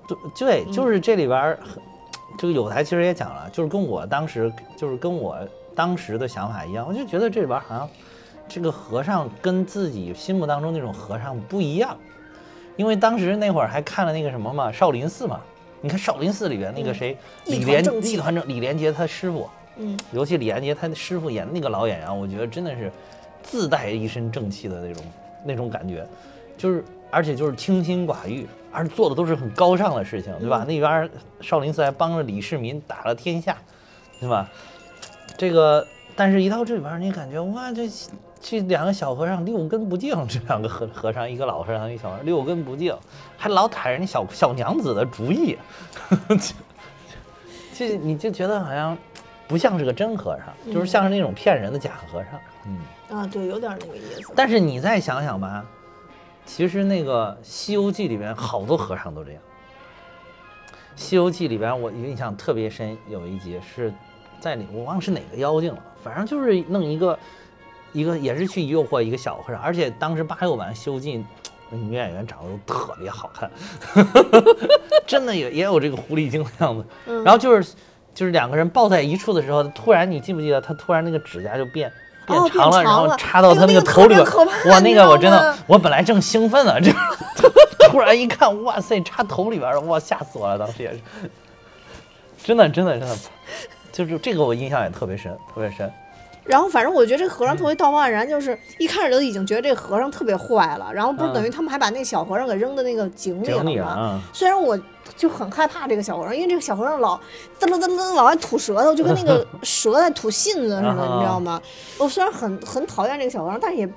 [0.09, 1.59] 对对，就是这里边儿，
[2.37, 5.39] 这个有台其实也讲了，就是跟我当时就是跟我
[5.75, 7.89] 当时的想法一样，我就觉得这里边好像
[8.49, 11.97] 这个和尚跟自己心目当中那种和尚不一样，
[12.77, 15.41] 因为当时那会儿还看了那个什么嘛，少林寺嘛。
[15.81, 22.91] 你看少林寺里边那个谁，李连李团正李连杰他师傅，嗯，尤其李连杰他的师傅演的那个老演员，我觉得真的是
[23.43, 25.05] 自带一身正气的那种
[25.45, 26.07] 那种感觉，
[26.57, 30.65] 就是而且就是清心寡欲，而做的都是很高尚的事情，对吧？
[30.67, 31.09] 那边
[31.41, 33.57] 少林寺还帮着李世民打了天下，
[34.19, 34.49] 对吧？
[35.37, 37.89] 这个，但是一到这里边，你感觉哇，这
[38.41, 42.97] 这两个小和尚六根不净， 这两个和和尚，一个老和尚，一个小和尚，六根不净，
[43.37, 45.59] 还老打人家小小娘子的主意，
[47.75, 48.97] 这你就觉得好像
[49.49, 52.41] 不像是个真和尚，就是像是那种骗人的假和尚。
[52.67, 52.79] 嗯
[53.09, 54.33] 啊，对，有点那个意思。
[54.35, 55.65] 但是你再想想吧，
[56.45, 59.41] 其实那个《西游记》里边好多和尚都这样。
[60.97, 63.93] 《西游记》里边我印象特别深，有一集是
[64.41, 67.19] 在里我忘了是哪个妖精了，反正就是弄一个
[67.93, 71.19] 一个也是去诱惑一个小和尚，而且当时八六版《西游记》
[71.71, 73.51] 女演员长得都特别好看，
[75.07, 76.85] 真的也也有这个狐狸精的样子。
[77.25, 77.75] 然后就是
[78.17, 81.93] 就是两个人抱在一处的时候，突然你记不记得他突然那个指甲就变。
[82.27, 84.27] 变长了，然后插到他那个头里边，
[84.67, 86.91] 哇，那个我真的，我本来正兴奋呢，这
[87.89, 90.99] 突然一看，哇塞，插头里边了，哇，吓死我了，当时也是，
[92.43, 93.17] 真的，真的，真的，
[93.93, 95.89] 就是这个我印象也特别深，特别深。
[96.43, 100.93] 然后反正我觉得这和尚特别道貌岸然，就是一开始就已经觉得这和尚特别坏了。
[100.93, 104.21] 然后不是等于他们还把那小和尚给扔到那个井里了吗？
[104.33, 104.77] 虽然我
[105.17, 107.17] 就很害怕这个小和尚，因为这个小和尚老
[107.59, 111.61] 噔噔噔噔往外吐舌头，就跟那个 蛇在吐信子似的，你知道吗？
[111.99, 113.89] 我虽然很很讨厌这个小和尚，但是也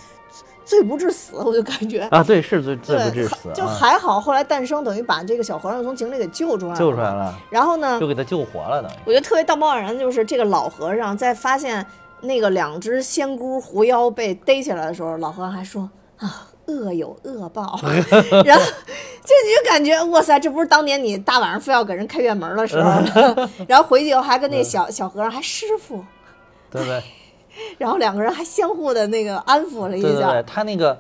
[0.64, 4.22] 罪不至死，我就感觉啊，对，是罪罪不至死，就还好。
[4.22, 7.36] 后来诞生等于把这个小和尚从井里给救出来了，救出来了。
[7.50, 8.96] 然后呢，就给他救活了，等于。
[9.06, 11.86] 我觉得特别道貌岸然的，就是这个老和尚在发现。
[12.22, 17.80] 那个两只仙姑狐妖被逮起来的时候，老和尚还说啊，恶有恶报。
[18.46, 22.90] 然后就你就感觉哇塞，这不是当年你大晚上非要给人开院门的时候，
[23.68, 26.04] 然后回去以后还跟那小小和尚还师傅，
[26.72, 27.04] 对对？
[27.78, 30.08] 然后两个人还相互的那个安抚了一下。
[30.08, 30.98] 对对对，他那个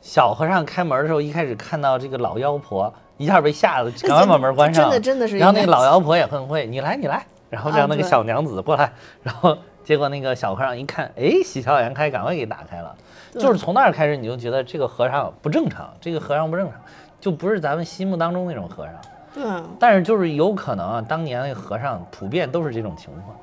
[0.00, 4.84] 小和尚开门的时候，一开始看到这个老妖婆，一下被吓得赶快把门关上。
[4.84, 5.36] 真的真的是。
[5.38, 9.56] 然后那个老妖婆也很会，你来你来，然后让那个小娘子过来，然后。
[9.86, 12.92] 结果那个小和尚一看，哎，喜笑颜开，赶快给打开了。
[13.34, 16.80] 就是从那儿开始，你就觉得这个和尚不正常，这个和尚不正常，
[17.20, 18.94] 就不是咱们心目当中那种和尚。
[19.32, 19.62] 对。
[19.78, 23.36] 但是就是有可能啊，当年那个和尚普遍都是这种情况，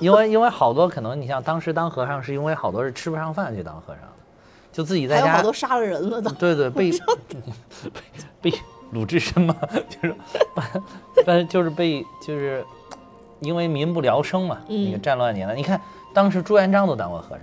[0.00, 4.02] 因为因为好多可能，你像当时当和尚是因为好多是吃不上饭去当和尚，
[4.72, 5.36] 就自己在家。
[5.36, 6.28] 好多杀了人了的。
[6.32, 6.90] 对对，被
[8.40, 8.52] 被
[8.90, 9.54] 鲁智深嘛，
[9.88, 10.16] 就是，
[11.24, 12.64] 但就是被就是。
[13.40, 15.80] 因为民不聊生嘛，那个战乱年代，你看
[16.14, 17.40] 当时朱元璋都当过和尚，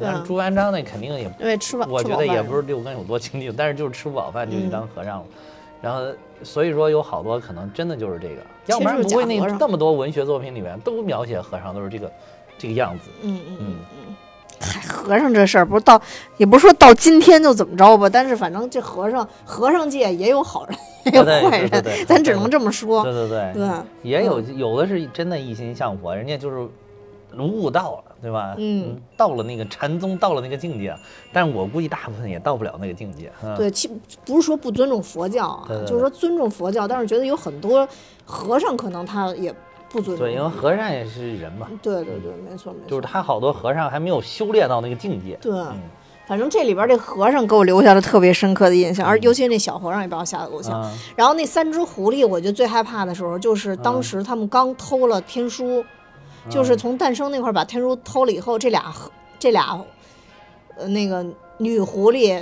[0.00, 5.26] 但是朱元璋那肯定也因为吃饱，我觉得也不是六根有多清净，但是就是吃不饱饭就去当和尚了。
[5.82, 6.02] 然后
[6.42, 12.12] 所以说有好多可能真的就是这个，要不然不会那那么多文学作品里面都描写和尚都是这个
[12.58, 13.10] 这个样子。
[13.22, 13.76] 嗯嗯嗯
[14.08, 14.16] 嗯。
[14.60, 16.00] 嗨，和尚这事儿不是到，
[16.36, 20.78] 也不是说到今天就怎么着吧，但是反正这和尚和尚界也有好人。
[21.06, 21.70] 也有坏人，
[22.06, 23.02] 咱只能这么说。
[23.02, 23.68] 对对对，对，
[24.02, 26.68] 也有有的是真的一心向佛，人家就是
[27.38, 28.54] 悟道了，对吧？
[28.58, 30.94] 嗯，到了那个禅宗，到了那个境界，
[31.32, 33.32] 但是我估计大部分也到不了那个境界。
[33.56, 33.90] 对，其
[34.26, 37.88] 不是说不尊重佛教啊，就是说尊重佛教，但是觉得有很多
[38.26, 39.54] 和尚可能他也
[39.90, 40.26] 不尊重。
[40.26, 41.66] 对，因为和尚也是人嘛。
[41.82, 42.88] 对对对，没错没错。
[42.88, 45.36] 就是他好多和尚还没有修炼到那个境界。
[45.42, 45.52] 对。
[46.26, 50.88] 反正这里边这和尚给我留下了特别深刻的印象，而尤其那小和尚也把我吓得够呛。
[51.16, 55.84] 然后那三只狐狸，我觉得最害怕的时候就是当时他们刚偷了天书，
[56.48, 58.94] 就是从诞生那块把天书偷了以后，这俩
[59.40, 59.84] 这俩
[60.76, 61.26] 呃那个
[61.58, 62.40] 女狐狸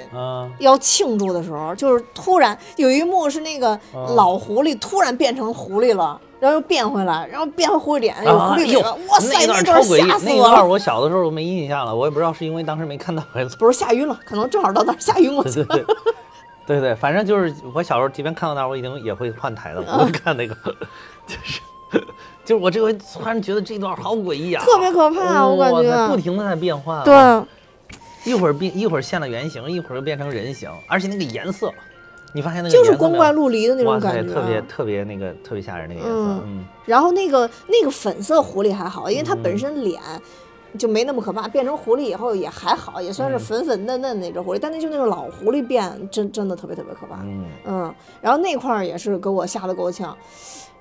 [0.58, 3.80] 要庆祝的时候，就是突然有一幕是那个
[4.14, 6.20] 老狐狸突然变成狐狸了。
[6.40, 10.64] 然后又变回来，然后变回脸，有狐狸脸，哇塞，那段吓死我了！
[10.64, 15.78] 我小的时候没印象了，我也不知道是因为当时没看到还是不是吓晕了，可能正好到那儿吓晕过去了。
[16.66, 20.54] 对对，反正就是我小时候即便看到那儿，我已经也会换台的，不会 看那个，
[21.26, 21.60] 就是
[22.44, 27.42] 就是我这回突然觉得这段好诡异啊，特别可怕，我感觉不停的在变化，对，
[28.24, 31.72] 一会儿变一会儿现了原形，一会儿又变成人形，而且那个颜色。
[32.32, 36.42] 你发现那个就是光怪陆离的那种感觉，特别特别那个特别吓人那个颜色。
[36.44, 40.00] 嗯，然后那个那个粉色狐狸还好，因为它本身脸
[40.76, 44.58] 就没那么可怕，变成狐狸以后也还好，也算是粉粉嫩嫩那只狐狸。
[44.60, 47.22] 但那就那个老狐狸变真真的特别特别可怕。
[47.22, 50.16] 嗯嗯，然后那块儿也是给我吓得够呛。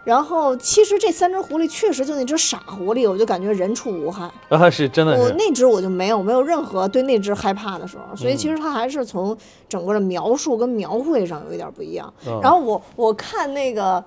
[0.08, 4.32] 然后其实这三只狐狸确实就那只傻狐狸，我就感觉人畜无害。
[4.48, 12.14] 啊，是真的是，我那只我就没有没有任何对那只害怕的时候，所以嗯其实它还是从整个的描述跟描绘上有一点不一样。
[12.26, 14.02] 嗯然后我我看那个。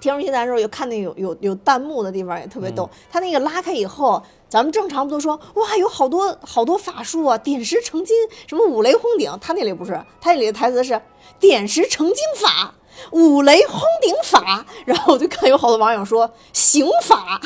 [0.00, 2.90] 天书奇谭的时候，有看那有有有弹幕的地方也特别嗯逗。
[3.10, 8.14] 它那个拉开以后，咱们正常不都说哇有好多好多法术啊，点石成金，
[8.46, 9.32] 什么五雷轰顶。
[9.40, 11.00] 他那里不是，他那里的台词是
[11.40, 12.74] 点石成金法，
[13.12, 14.64] 五雷轰顶法。
[14.84, 17.40] 然后我就看有好多网友说刑法、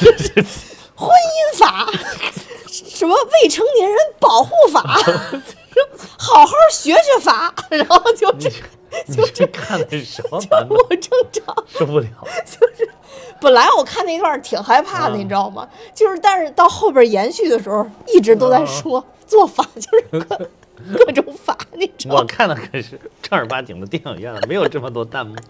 [0.94, 1.86] 婚姻法、
[2.68, 4.80] 什么未成年人保护法、
[6.18, 8.50] 好好学学法，然后就这
[9.14, 10.76] 就这看的是什么版本？
[10.76, 11.64] 我正常。
[11.68, 12.08] 受不了。
[12.44, 12.90] 就是
[13.40, 15.68] 本来我看那段挺害怕的，嗯你知道吗？
[15.94, 20.26] 就是但是到后边延续的时候，一直都在说做法就是
[20.96, 22.20] 各 各种法，你知道吗？
[22.20, 25.34] 我看的可是正儿八经的电影院，没有这么多弹幕。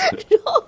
[0.00, 0.64] 然后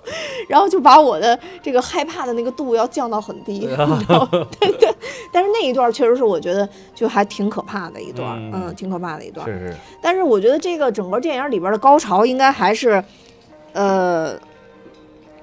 [0.49, 4.03] 然后就把我的这个害怕的那个度要降到很低，你知道吗？
[4.59, 4.93] 对对。
[5.31, 9.47] 但是那一段确实是我觉得就还挺可怕的一段，嗯嗯，挺可怕的一段。
[9.47, 13.01] 是是，但是我觉得这个整个电影里边的高潮应该还是，
[13.71, 14.37] 呃，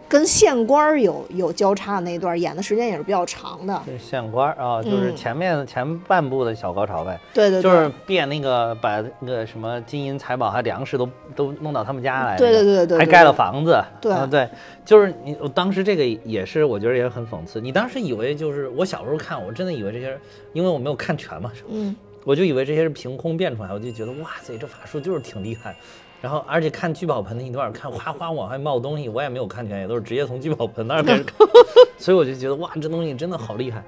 [0.08, 3.82] 跟县官儿有有交叉的那一段，演的时间也是比较长的。
[3.84, 14.48] 对县官儿啊，就是嗯前面前半部的小高潮呗，对对对，就是变那个把那个什么金银财宝还粮食都都弄到他们家来，对对对对对，还盖了房子，对啊对，
[14.84, 17.60] 就是你，我当时这个也是，我觉得也很讽刺。
[17.60, 20.18] 你当时以为就是我小时候看，我真的以为这些人，
[20.54, 21.94] 因为我没有看全嘛，嗯，
[22.24, 25.76] 我就以为这些是凭空变出来，我就觉得哇塞，这法术就是挺厉害。
[26.20, 31.36] 然后而且看聚宝盆那一段，看哗哗往外冒东西，我也没有看全，也都是直接从聚宝盆那儿开始看，
[31.96, 33.84] 所以我就觉得哇，这东西真的好厉害。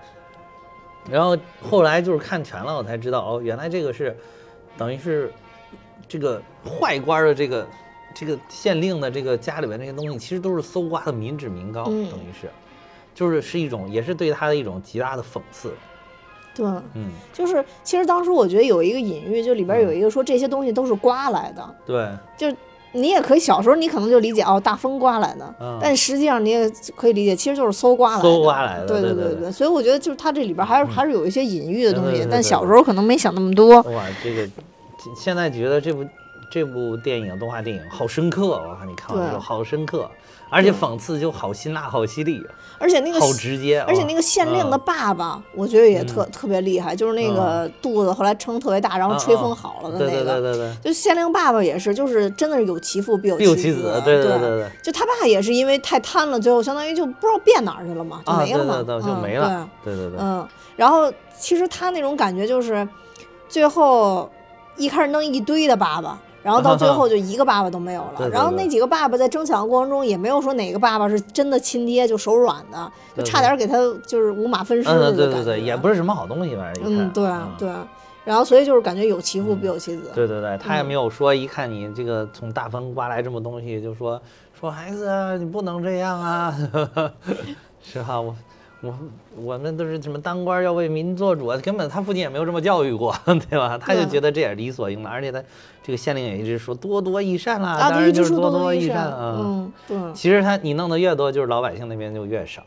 [1.11, 4.17] 然后后来就是看全了，我才知道哦，原来这个是
[4.77, 5.33] 等于是
[6.07, 7.67] 这个坏官儿的这个
[8.15, 12.49] 这个县令的这个家里边这些东西，其实都是搜刮的民脂民膏，嗯等于是，
[13.13, 15.75] 就是是一种也是对他的一种极大的讽刺。
[16.61, 22.55] 对，嗯，就是其实当时我觉得有一个隐喻，就里边有一个说这些东西都是刮来的，对，就
[22.93, 25.79] 你也可以小时候你可能就理解哦，大风刮来的，嗯。
[25.81, 28.23] 但实际上你也可以理解，其实就是搜刮来的。
[28.23, 33.81] 搜刮来的对对对对所以我觉得就是它这里边还是还是有一些隐喻的东西但小时候可能没想那么多。
[33.83, 34.47] 哇，这个
[35.17, 36.05] 现在觉得这部
[36.51, 40.11] 这部电影动画电影好深刻，我看你看完之后好深刻，
[40.51, 42.45] 而且讽刺就好辛辣好犀利，
[42.77, 50.11] 而且那个好直接，而且那个县令的嗯爸爸，我觉得也特、特别厉害，就是那个肚子后来撑特别大，然后吹风好了的那个。
[50.11, 54.49] 对对对对，就县令爸爸也是，就是真的是有其父必有其其子，对对对对。
[54.59, 54.71] 对。
[54.83, 62.87] 就他爸也是因为太贪了，最后相当于就不知道变哪儿去了嘛，就啊，没了嘛，对对对，就嗯没了，对对对，嗯，然后其实他那种感觉就是，
[63.49, 64.29] 最后
[64.77, 68.15] 一开始弄一堆的爸爸，然后到最后 就一个爸爸都没有了。
[68.17, 73.77] 对对然后那几个爸爸在争抢的过程中，也没有说哪个爸爸是真的亲爹就手软的，就对差点给他
[74.07, 77.87] 就是五马分尸对对对，也不是什么好东西，反正一看，嗯，对嗯对啊。
[78.23, 80.11] 然后所以就是感觉有其父必有其子。
[80.15, 84.21] 对对对，他也嗯没有说，一看你这个从大风刮来这么东西，就说
[84.61, 86.55] 说孩子啊，你不能这样啊，
[87.83, 88.21] 是哈？
[88.21, 88.35] 我
[88.83, 88.95] 我
[89.37, 93.15] 我们都是什么当官要为民做主啊，根本他父亲也没有这么教育过，
[93.51, 93.77] 对吧？
[93.79, 95.43] 他就觉得这也是理所应当，而且他
[95.83, 99.37] 这个县令也一直说多多益善啦，啊，当然就是多多益善，啊。
[99.39, 102.63] 嗯，对，其实他你弄得越多，就是老百姓那边就越少。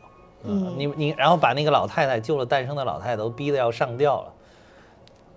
[0.46, 4.28] 嗯你你然后把那个老太太救了诞生的老太太都逼得要上吊了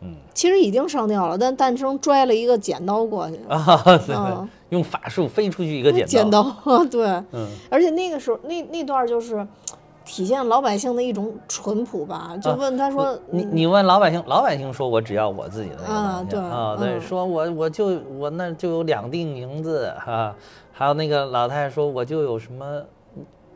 [0.02, 3.82] 嗯其实已经上吊了，但诞生拽了一个剪刀过去， 啊！
[3.84, 6.12] 对对嗯，用法术飞出去一个剪刀。
[6.12, 9.48] 剪刀， 对，嗯，而且那个时候那那段就是
[10.08, 20.34] 体现老百姓的一种淳朴吧，就问他说，啊你嗯你问老百姓，老百姓说我只要我自己的那个啊对东西啊，对，嗯说我我就我那就有两锭银子哈，
[20.72, 22.82] 还有那个老太太说我就有什么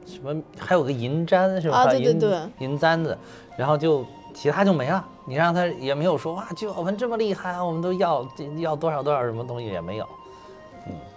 [0.05, 1.77] 什么，还有个银簪是吧？
[1.77, 3.17] 啊对对银对银簪子，
[3.55, 5.03] 然后就其他就没了。
[5.25, 10.05] 你让他也没有说哇，聚宝盆这么厉害啊，我们都要要多少多少什么东西也没有。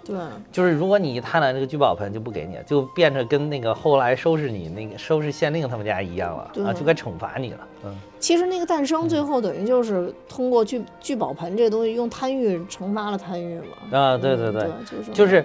[0.05, 0.17] 对，
[0.53, 7.69] 就是如果你贪婪这个聚宝盆就不给你，就变成跟那个后来收拾你那个收拾县令他们家一样了啊，就该惩罚你了。
[7.85, 13.99] 嗯，其实那个诞生最后等于就是通过聚聚宝盆这个东西，用贪欲惩罚了贪欲嘛。
[13.99, 15.45] 啊，对对嗯对，就是就是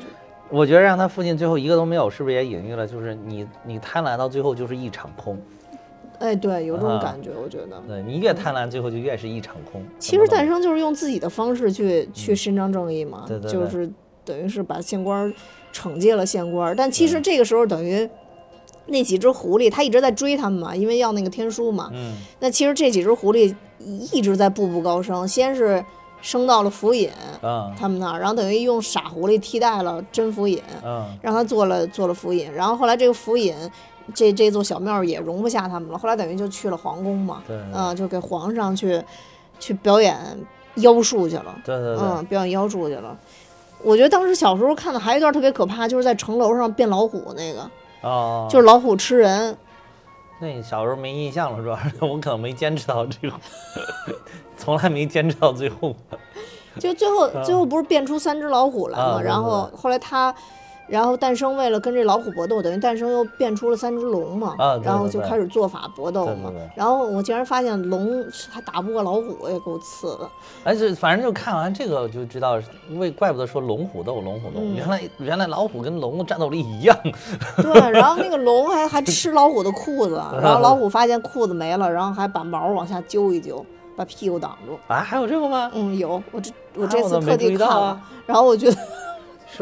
[0.50, 2.86] 我觉得让他父亲最后一个都没有，是不是也隐喻了？
[2.86, 5.40] 就是你你贪婪到最后就是一场空，
[6.20, 7.82] 哎，对，有这种啊感觉，我觉得。
[7.88, 9.82] 对你越贪婪，最后就越是一场空。
[10.00, 13.90] 其实诞生生就是用自己的方式去去伸张正义嘛，嗯对对对就是
[14.30, 15.34] 等于是把县官儿
[15.74, 18.08] 惩戒了县官儿，但其实这个时候等于
[18.86, 21.90] 那几只狐狸，它一直在追他们嘛，因为要那个天书嘛。
[21.94, 23.54] 嗯那其实这几只狐狸
[24.14, 25.84] 一直在步步高升，先是
[26.22, 27.10] 升到了府尹
[27.42, 32.52] 嗯他们那儿，然后等于用傻狐狸替代了真府尹，嗯让他做了做了府尹。
[32.54, 33.56] 然后后来这个府尹，
[34.14, 39.02] 这这座小庙也容不下他们了，后来等于就去了皇宫嘛，对对嗯、就给皇上去
[39.60, 40.18] 去表演
[40.76, 41.56] 妖术去了。
[41.64, 43.16] 对对对，嗯，表演妖术去了。
[43.82, 47.70] 我觉得当时小时候看的还有一段特别可怕，就是在城楼上变老虎那个，
[48.02, 49.58] 哦，就是老虎吃人。
[50.42, 53.36] 那你小时候没印象了，主要是我可能没坚持到这个，
[54.58, 55.96] 从来没坚持到最后。
[56.80, 59.04] 就最后最后不是变出三只老虎来吗？
[59.18, 60.34] 啊然后后来他，
[60.90, 66.52] 然后诞生为了跟这老虎搏斗，等于诞生又变出了三只龙嘛，啊对然后就开始做法搏斗嘛。
[66.76, 70.30] 然后我竟然发现龙还打不过老虎，也够次的。
[70.64, 72.60] 而且反正就看完这个我就知道，
[72.98, 76.98] 为怪不得说龙虎斗，龙虎斗，嗯原来原来老虎跟龙的战斗力一样。
[77.62, 83.64] 对，然后那个龙还还吃老虎的裤子， 然后老虎发现裤子没了，然后还把毛往下揪一揪，
[83.96, 84.78] 把屁股挡住。
[84.88, 85.70] 啊，还有这个吗？
[85.74, 88.78] 嗯，有我这我啊这次特地看了，啊然后我觉得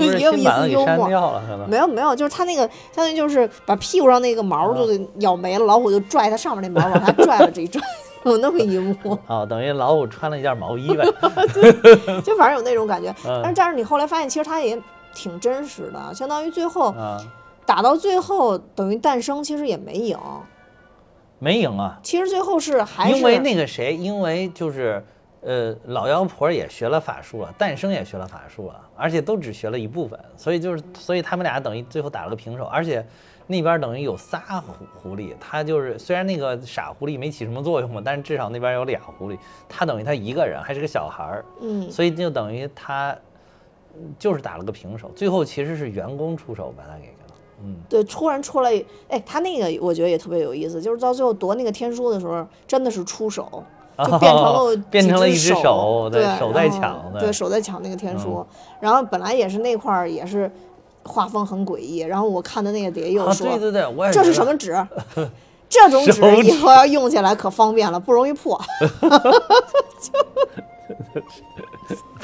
[0.03, 1.41] 是不是 也有意新版的给思幽默删掉了？
[1.47, 2.61] 可能没有没有，就是它那个
[2.93, 7.81] 相当于就是把屁股上那个毛就给咬没了，老虎就拽它上面那毛往下拽了这一拽，
[8.23, 11.05] 有那么一幕， 哦，等于老虎穿了一件毛衣呗。
[12.23, 13.09] 就反正有那种感觉。
[13.25, 14.77] 嗯但是但是你后来发现，其实它也
[15.13, 17.17] 挺真实的，相当于最后啊，
[17.65, 20.17] 打到最后，等于诞生其实也没赢，
[21.39, 25.03] 没赢啊，其实最后是还是因为那个谁，因为就是
[25.47, 33.05] 呃老妖婆也学了法术了，诞生也学了法术了，而且都只学了一部分，所以就是所以他们俩等于最后打了个平手，而且
[33.47, 39.37] 那边等于有仨狐狐狸，他就是虽然那个傻狐狸没起什么作用嘛，但是至少那边有俩狐狸，
[39.69, 43.17] 他等于他一个人还是个小孩儿，嗯所以就等于他
[43.95, 47.77] 嗯就是打了个平手，最后其实是员工出手把他给了，嗯。
[47.87, 53.63] 对，突然出来，哎，他那个我觉得也特别有意思，就是到最后夺那个天书的时候，真的是出手，
[54.05, 58.45] 就变成了 变成了一只手对对，手在抢对手在抢那个天书。
[58.79, 60.51] 然后本来也是那块儿也是
[61.03, 64.75] 画风很诡异，然后我看的那个底下又啊，说、对对对，我也这是什么纸？
[65.69, 68.59] 这种纸以后要用起来可方便了，不容易破。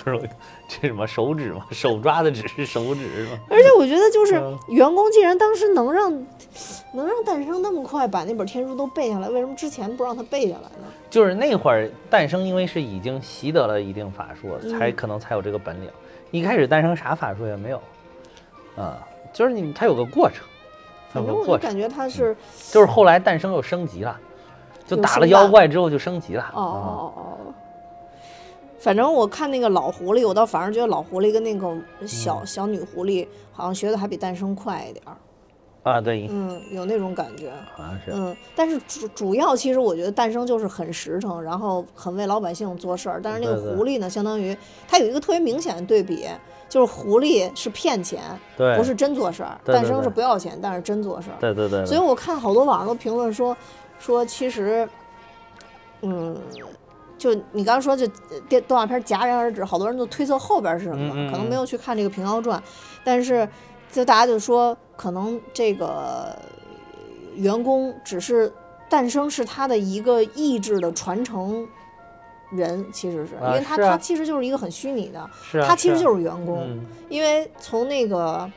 [0.03, 0.27] 不容易
[0.67, 1.65] 这什么手指嘛？
[1.71, 3.39] 手抓的纸是手指是吗？
[3.49, 6.11] 而且我觉得就是嗯员工既然当时能让
[6.93, 10.87] 能让诞生那么快把那本天书都背下来，为什么之前不让他背下来呢？
[11.09, 15.89] 就是那会儿诞生，因为是已经习得了一定法术，才嗯可能才有这个本领。
[16.31, 17.81] 一开始诞生啥法术也没有，
[18.75, 18.97] 啊，
[19.31, 20.52] 就是你它有个过程，它
[21.13, 22.35] 反正我就感觉他是
[22.71, 24.19] 就是后来诞生又升级了，
[24.87, 26.51] 就打了妖怪之后就升级了。
[26.53, 27.53] 哦啊，哦哦哦。
[28.79, 31.73] 反正我看那个老狐狸，我倒反而觉得老狐狸跟那个
[32.05, 35.15] 小、嗯小女狐狸好像学的还比诞生快一点儿，
[35.83, 38.11] 啊，对，嗯，有那种感觉，好像是。
[38.13, 38.35] 嗯。
[38.55, 43.21] 但是主主要其实我觉得诞生就是很实诚，然后很为老百姓做事儿。
[43.23, 46.27] 但是那个狐狸呢，相当于它有一个特别明显的对比，
[46.73, 48.19] 就是狐狸是骗钱，
[48.57, 51.37] 对，不是真做事儿；诞生是不要钱，但是真做事儿。
[51.39, 53.55] 对对对，所以我看好多网上都评论说，
[53.99, 54.89] 说其实，
[56.01, 56.35] 嗯，
[57.15, 62.59] 就你刚刚说这呃电动画片戛然而止，好多人都推测后边是什么，嗯嗯可能没有去看这个《平遥传》，
[63.03, 63.47] 但是
[63.91, 66.35] 就大家就说，可能这个
[67.35, 68.51] 员工只是
[68.89, 71.67] 诞生是他的一个意志的传承。
[72.55, 75.29] 人其实是因啊为他、他其实就是一个很虚拟的，
[75.65, 78.49] 他其实啊就是员工，嗯因为从那个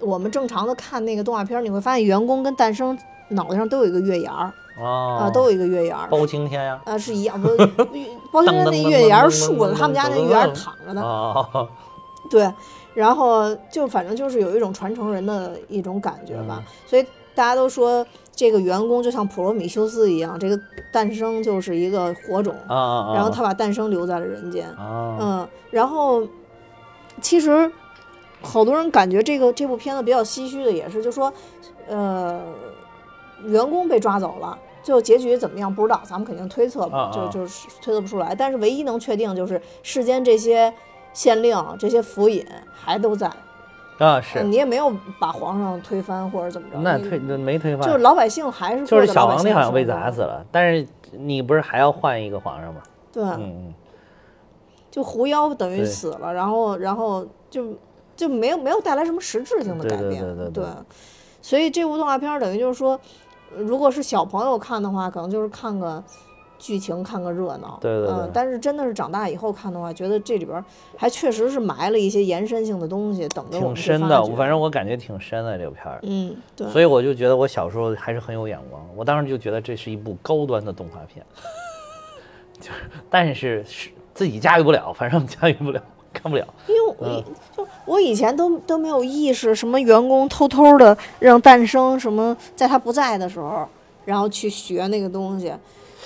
[0.00, 2.96] 我们正常的看那个动画片儿，你会发现员工跟诞生
[3.28, 6.80] 脑袋上都有一个月牙儿哦啊，都有一个月牙儿包青天呀。
[6.84, 7.40] 啊，是一样。
[7.40, 7.48] 不
[8.30, 11.00] 包青天那月牙儿竖着，他们家那月牙儿躺着呢。
[11.02, 11.68] 哦，
[12.30, 12.52] 对，
[12.94, 17.02] 然后就反正就是有一种传承人的一种感觉吧，嗯所以
[17.34, 20.60] 大家都说这个员工就像普罗米修斯一样，这个
[20.92, 23.14] 诞生就是一个火种，啊啊啊！
[23.14, 24.68] 然后他把诞生留在了人间。
[24.72, 26.22] 啊，嗯，然后
[27.22, 27.72] 其实
[28.42, 31.32] 好多人感觉这个这部片子比较唏嘘的也是，就说
[31.88, 32.42] 呃，
[33.44, 34.58] 员工被抓走了。
[34.82, 38.34] 最后结局怎么样不知道，咱们肯定推测吧，就就是推测不出来。
[38.34, 40.72] 但是唯一能确定就是世间这些
[41.12, 43.28] 县令、这些府尹还都在，
[43.98, 46.78] 啊是，你也没有把皇上推翻或者怎么着。
[46.78, 52.80] 那推那没推翻，就是老百姓还是就是小皇帝好像被砸死了，但是你不是还要换一个皇上吗？
[53.12, 53.74] 对，嗯嗯，
[54.90, 57.74] 就狐妖等于死了，然后然后就
[58.14, 60.64] 就没有没有带来什么实质性的改变，对对对对
[61.40, 62.98] 所以这部动画片儿等于就是说，
[63.56, 66.02] 呃如果是小朋友看的话，可能就是看个
[66.58, 68.14] 剧情，看个热闹，对对对。
[68.14, 70.64] 嗯，但是真的是长大以后看的话，觉得这里边儿
[70.96, 81.24] 还确实是埋了一些延伸性的东西，等着我挺深的，我反正我感觉挺深的这个片儿，嗯，对，所以我就觉得我小时候还是很有眼光，我当时就觉得这是一部高端的动画片，
[82.60, 82.72] 就是
[83.10, 85.82] 但是是自己驾驭不了，反正驾驭不了，
[86.12, 86.46] 看不了。
[86.66, 87.24] 因为我、嗯。
[87.56, 93.66] 就我以前都都没有意识，什么员工偷偷的让诞生什么，在他不在的时候，
[94.04, 95.52] 然后去学那个东西，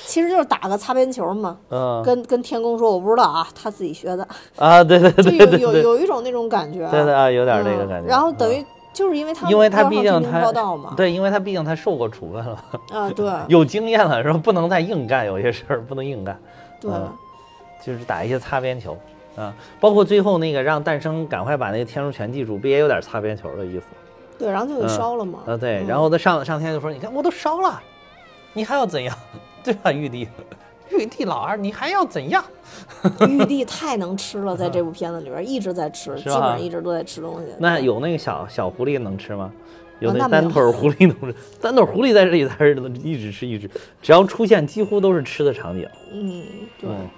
[0.07, 1.57] 其实就是打个擦边球嘛。
[1.71, 4.27] 嗯跟跟天宫说我不知道啊，他自己学的，
[4.57, 6.89] 啊，对对就对有有有一种那种感觉。
[6.91, 8.09] 对对啊，有点那个嗯感觉。
[8.09, 14.39] 然后等嗯于就是因为他因为他毕竟他报道嘛，对，因为他毕竟他受过处分了，啊对 有经验了，是吧？
[14.43, 16.37] 不能再硬干，有些事儿不能硬干，
[16.81, 17.09] 对，嗯
[17.85, 18.99] 就是打一些擦边球
[19.37, 19.55] 啊。
[19.79, 23.85] 包括最后那个让诞生赶快把那个天书全记住，不也有点擦边球的意思？
[24.39, 25.39] 对，然后就给嗯烧了嘛。
[25.47, 25.83] 啊，对。
[25.85, 27.81] 嗯然后他上上天就说：“你看我都烧了，
[28.55, 29.17] 你还要怎样？
[29.63, 30.29] 对吧，玉帝？
[30.91, 32.45] 玉帝老二，你还要怎样？
[33.29, 37.47] 玉帝太能吃了，在这部片子里边一直在吃，基本上一直都在吃东西。
[37.59, 39.53] 那有那个小小狐狸能吃吗？
[40.01, 43.71] 有啊那单腿狐狸能吃，单腿狐狸在这里才是一直吃一直，
[44.03, 45.87] 只要出现几乎都是吃的场景。
[46.11, 46.43] 嗯，
[46.81, 47.09] 对，嗯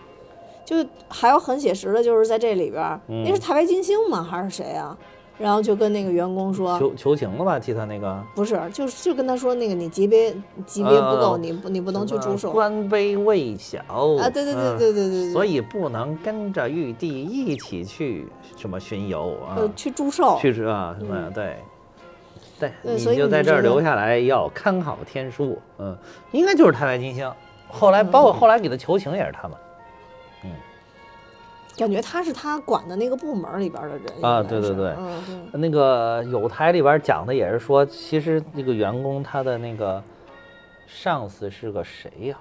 [0.64, 4.22] 就还有很写实的，就是在这里边那是太白金星吗？
[4.22, 4.97] 还是谁啊？
[5.43, 7.59] 然后就跟那个员工说，求求情了吧？
[7.59, 10.32] 替他那个不是，就是就跟他说那个你级别
[10.64, 14.30] 级别不够，呃你不你不能去驻守官卑未小啊！
[14.30, 21.57] 对对对嗯对对对对，所以不能跟着玉帝一起去什么巡游啊，呃去祝寿，去是啊，嗯嗯，对，
[22.61, 25.97] 对，所以你就在这儿留下来，要看好天书，嗯，
[26.30, 27.28] 应该就是太白金星。
[27.68, 29.57] 后来包括后来给他求情也是他们
[31.77, 34.95] 感觉他是他管的那个部门里边的人啊对对对。
[34.99, 40.03] 嗯对，那个有台里边讲的也是说，其实那个员工他的那个
[40.87, 42.37] 上司是个谁呀、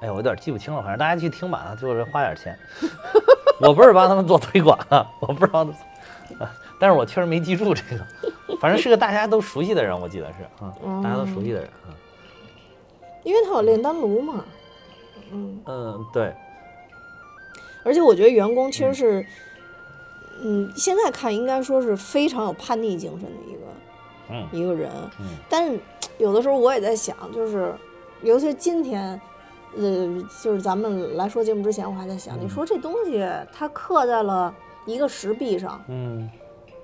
[0.00, 2.58] 哎呀，我有点记不清了，反正大家去听吧，就是花点钱。
[3.60, 5.60] 我不是帮他们做推广啊， 我不知道，
[6.40, 11.94] 啊，但是我确实没记住这个，反正是个大家都熟悉的人，我记得是啊，大家都熟悉的人啊。
[13.22, 14.44] 因为他有炼丹炉嘛，
[15.30, 16.34] 嗯，嗯，对，
[17.84, 19.26] 而且我觉得员工其实是，
[20.42, 23.60] 嗯，现在看应该说是非常有叛逆精神的一个
[24.30, 25.26] 嗯一个人，嗯。
[25.48, 25.78] 但是
[26.18, 27.74] 有的时候我也在想，就是
[28.22, 29.20] 尤其是今天，
[29.76, 34.54] 呃，就是咱们来说节目之前，我还在想，你说这东西它刻在了
[34.86, 36.30] 一个石壁上，嗯，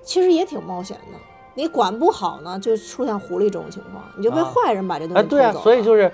[0.03, 1.17] 其实也挺冒险的。
[1.55, 6.11] 你管不好呢，就出现狐狸这种情况，你就被啊坏人把这东啊，西偷对啊，走了所以就是，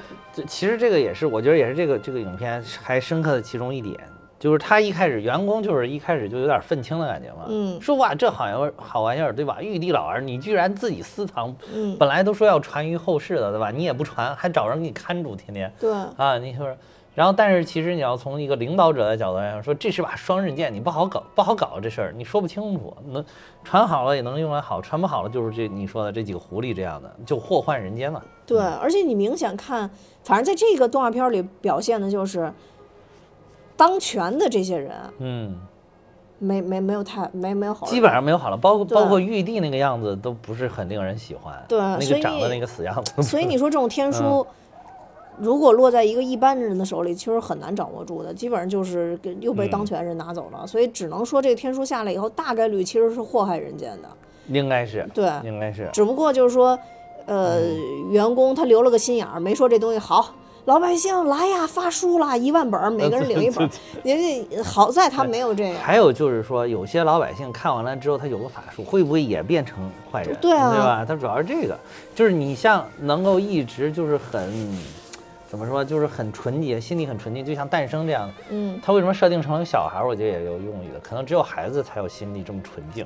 [0.48, 4.00] 其实这个也是，我觉得也是这个这个影片还深刻的其中一点，
[4.38, 9.58] 就是他一开始员工就是一开始就有点愤青的感觉嘛，嗯说哇这好像好玩意儿对吧？
[9.62, 13.72] 玉帝老儿你居然自己私藏，嗯，本来都说要传于后世的对吧？
[13.72, 16.68] 你也不传，还找人给你看住，天天对，啊，你说。
[17.14, 22.94] 然后，但是其实你要从一个领导者的角度来讲，说这是把双刃剑，你不好搞，不好搞这事儿，你说不清楚。
[23.08, 23.24] 能
[23.64, 28.22] 传好了也能用来好，传不好了就是这你说的这几个狐狸这样的，就祸患人间嘛。
[28.46, 29.90] 对，而且你明显看，
[30.26, 32.52] 反正在这个动画片里表现的就是，
[33.78, 35.60] 当权的这些人嗯，
[36.40, 44.14] 没没没有太没没有好，基本上没有好了，包括包括玉帝那个样子都不是很令人喜欢，对那个长得那个死样子， 所以你说这种天嗯。
[44.14, 44.48] 书，
[45.38, 50.66] 如果落在一个一般人的手里，其实很难掌握住的，基本上就是给又被嗯当权人拿走了。
[50.66, 54.08] 所以只能说这个天书下来以后，大概率其实是祸害人间的。
[54.48, 56.80] 应该是，对，应该是，只不过就是说，
[57.26, 58.12] 呃，嗯。
[58.12, 60.34] 员工他留了个心眼儿，没说这东西好。
[60.66, 63.70] 老百姓来呀，发书啦，一万本儿， 每个人领一本儿。
[64.04, 64.18] 人
[64.50, 65.76] 家好在他没有这样。
[65.80, 70.36] 还有就是说，有些老百姓看完了之后，他有个法术，会不会也变成坏人？
[70.42, 71.06] 对啊对吧？
[71.08, 71.78] 他主要是这个，
[72.16, 74.76] 就是你像能够一直就是很，
[75.48, 78.34] 怎么说，就是很纯洁，心里很纯洁，就像诞生这样的。
[78.50, 80.08] 嗯，他为什么设定成了个小孩儿？
[80.08, 83.06] 我觉得也有用意的，可能只有孩子才有心里这么纯净，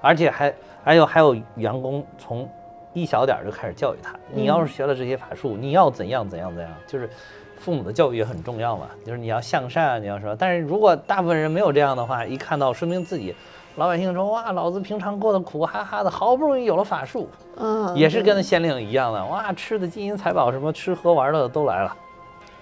[0.00, 2.48] 而且还还有还有员工从
[2.92, 7.08] 一小点儿就开始教育他，你要是学了这些法术，你要怎样怎样怎样，就是
[7.56, 13.34] 父母的教育也很重要嘛，就是你要向善，你要说，但是如果大部分人没有这样的话，一看到说明自己
[13.76, 21.96] 老百姓说哇，老子平常过得苦哈哈的，好不容易有了法术，嗯，也是跟那县令一样的，哇，吃的金银财宝什么吃喝玩乐都来了。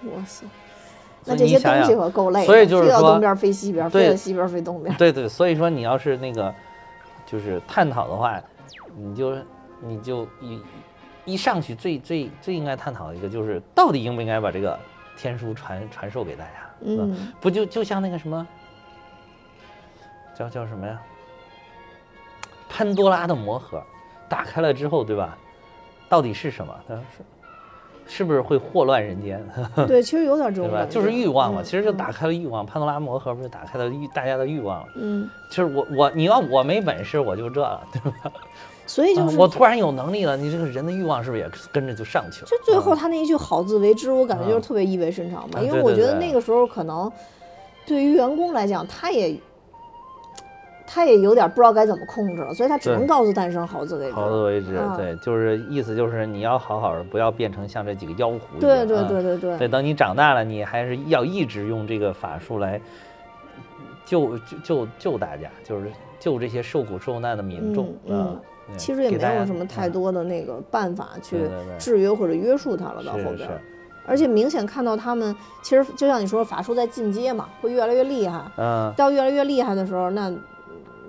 [0.04, 0.46] 哇塞，
[1.24, 4.94] 那这些东西可够累的，所以就是说东边飞西边，对非要西边飞东边。
[4.96, 6.54] 对对，所以说你要是那个
[7.26, 8.40] 就是探讨的话，
[8.96, 9.34] 你就
[9.80, 10.62] 你就一
[11.24, 14.78] 一上去最最最应该探讨的一个就是到底应不应该把这个
[15.16, 16.50] 天书传传授给大家，
[16.80, 18.46] 嗯，不就就像那个什么
[20.34, 21.00] 叫叫什么呀？
[22.68, 23.82] 潘多拉的魔盒
[24.28, 25.36] 打开了之后，对吧？
[26.08, 26.74] 到底是什么？
[26.88, 27.02] 它是
[28.06, 29.44] 是不是会祸乱人间？
[29.86, 30.86] 对，其实有点这 对吧？
[30.88, 32.64] 就是欲望嘛，嗯其实就打开了欲望。
[32.64, 34.88] 潘多拉魔盒不是打开了欲大家的欲望了？
[34.96, 38.32] 嗯，就是我我你要我没本事我就这了，对吧？
[38.90, 42.48] 所以就是啊我突然有能力了，你这个人的欲望是不是也跟着就上去了？
[42.48, 47.10] 就最后啊他那一句“好自为之”，我感觉就是嗯特别意味深长吧，因为我觉得那个时候可能
[47.86, 49.38] 对于员工来讲，他也
[50.88, 54.12] 他也有点不知道该怎么控制了，所以他只能告诉诞生好自为之。
[54.12, 58.60] 好自为之，啊对，就是意思就是你要好好的，不要变成像这几个妖狐一样。
[58.60, 62.80] 对对啊对对对对，等你长大了，你还是要一直用这个法术来
[64.04, 68.36] 救救救救大家，就是救这些受苦受难的民众嗯。
[68.72, 71.48] 对其实也没有什么太嗯多的那个办法去
[71.78, 73.60] 制约或者约束他了，到后边儿。
[74.06, 78.42] 而且明显看到他们，其实就像你说，法术在进阶嘛，会越来越厉害。
[78.56, 80.28] 嗯，到越来越厉害的时候，那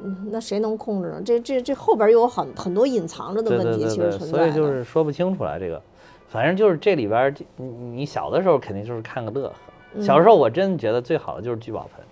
[0.03, 1.21] 嗯那谁能控制呢？
[1.23, 4.37] 这这这后边又有很很多隐藏着的问题，其实存在的。
[4.37, 5.81] 所以就是说不清楚来这个，
[6.27, 9.53] 反正就是这里边儿，你你小的时候肯定就是看个乐呵。
[9.95, 12.05] 嗯小时候我真觉得最好的就是聚宝盆，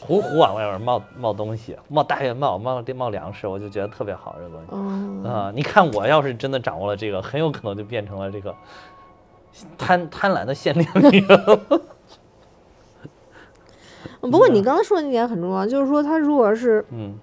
[0.00, 4.66] 呼呼往外边冒冒东西，冒大元冒冒冒粮食，我就觉得特别好这个东西。
[4.72, 8.54] 嗯，啊、你看我要是真的掌握了这个，很有可能就变成了这个
[9.78, 11.24] 贪贪婪的限量女。
[14.20, 17.14] 不过你刚才说的那点很重要，就是说他如果是嗯，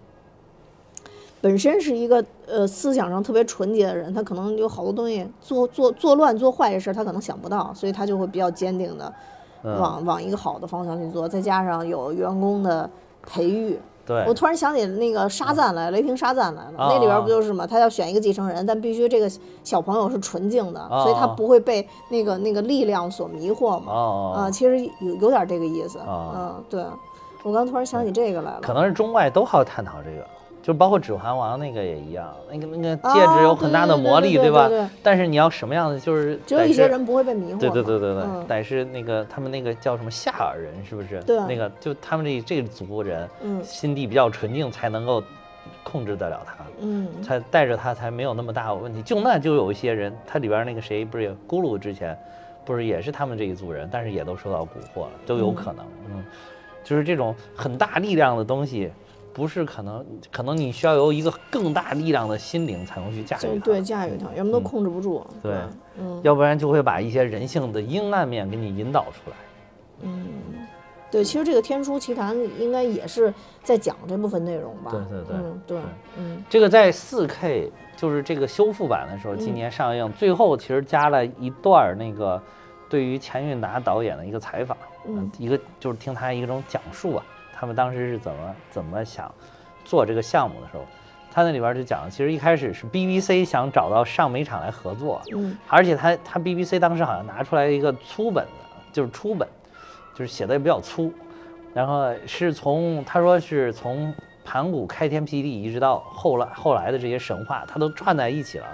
[1.42, 9.14] 本身是一个呃思想上特别纯洁的人，他可能有好多东西做做做乱做坏的事儿，他可能想不到，所以他就会比较坚定的嗯
[9.64, 12.90] 往往一个好的方向去做，再加上有员工的
[13.26, 13.80] 培育。
[14.04, 17.68] 对我，突然想起那个沙赞来，雷霆沙赞来了，啊那里边不就是嘛？
[17.68, 19.32] 他要选一个继承人，但必须这个
[19.64, 23.94] 小朋友是纯净的，啊所以他不会被那个那个力量所迷惑嘛。
[23.94, 26.00] 哦啊，其实有有点这个意思。
[26.00, 26.84] 啊嗯，对，
[27.44, 28.60] 我刚突然想起这个来了。
[28.62, 30.26] 可能是中外都好探讨这个，
[30.62, 34.90] 就包括《指环王》那个也一样，那个那个戒指啊有很大的魔力，对对对对？
[35.02, 37.58] 但是你要什么样的，就是只有一些人不会被迷惑。
[37.58, 41.20] 对对对对对，嗯得是那个他们那个叫什么夏尔人，是不是？
[41.24, 45.24] 对那个就他们这这族人，嗯心地比较纯净，才能够
[45.84, 49.02] 控制得了他，嗯才带着他才没有那么大的问题。
[49.02, 52.16] 就那就有一些人，他里边那个谁不是也咕噜之前，
[52.64, 55.84] 不是也是他们这一族人，但是也都受到蛊惑了，都有可能。
[56.12, 56.24] 嗯，
[56.84, 58.92] 就是这种很大力量的东西。
[59.34, 63.66] 不是可能，可能你需要有一个更大力量的心灵才能去驾驭它。
[63.66, 65.26] 对驾驭它，要么都嗯控制不住。
[65.42, 65.54] 对
[66.00, 69.36] 嗯要不然就会把一些人性的阴暗面给你引导出来。
[70.04, 70.26] 嗯，
[71.12, 74.92] 对，其实这个《天书奇谭》应该也是在讲这部分内容吧？
[74.92, 75.86] 对对对嗯对对，
[76.18, 82.42] 嗯这个在四 K 就是这个修复版的时候，嗯今年上映，最后其实加了一段儿那个
[82.90, 87.26] 对于钱运达导演的一个采访，嗯一个就是听他一种讲述啊，
[87.62, 89.32] 他们当时是怎么怎么想
[89.86, 90.84] 做这个项目的时候，
[91.32, 98.52] 他那里边就讲，其实一开始是 BBC 想找到上美厂来合作，嗯而且他他 BBC 当时好像拿出来一个粗本的，
[98.92, 99.48] 就是初本，
[100.16, 101.14] 就是写的也比较粗，
[101.72, 104.12] 然后是从他说是从
[104.44, 108.66] 盘古开天辟地一直到后来后来的这些神话，他都串在一起了，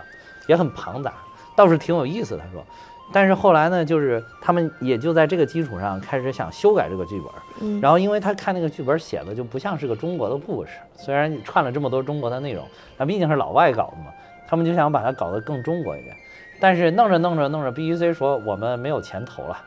[0.47, 1.13] 也很庞杂，
[1.57, 2.37] 倒是挺有意思。
[2.37, 2.65] 他说，
[3.13, 7.31] 但是后来呢，就是他们也就在这个基础上开始想修改这个剧本，
[7.61, 12.65] 嗯然后因为他看那个剧本写的就不像是个中国的故事，虽然你串了这么多中国的内容，
[12.97, 14.11] 那毕竟是老外搞的嘛，
[14.47, 16.15] 他们就想把它搞得更中国一点。
[16.59, 19.57] 但是弄着弄着弄着，BBC 说我们没有钱投了，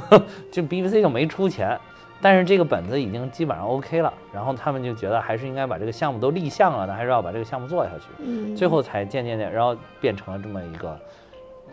[0.50, 1.78] 就 BBC 就没出钱。
[2.20, 8.06] 但是这个本子已经基本上 OK 了，然后他们就觉得还是应该把这个项目都立项了，那还是要把这个项目做下去。
[8.18, 10.98] 嗯，最后才渐渐渐，然后变成了这么一个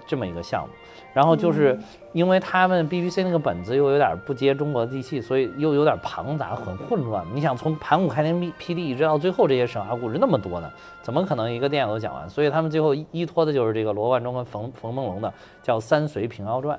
[0.06, 0.70] 这么一个项目。
[1.14, 1.78] 然后就是
[2.12, 7.26] 因为他们 BBC 那个本子又有点不接中国的地气，所以又有点庞杂、很混乱。
[7.34, 10.70] 你想从盘古开天辟辟地一直到最后这些神话故事那么多呢，
[11.02, 12.30] 怎么可能一个电影都讲完？
[12.30, 16.78] 所以他们最后依依托的就是这个罗贯中跟冯冯梦龙的叫《三隋平遥传》，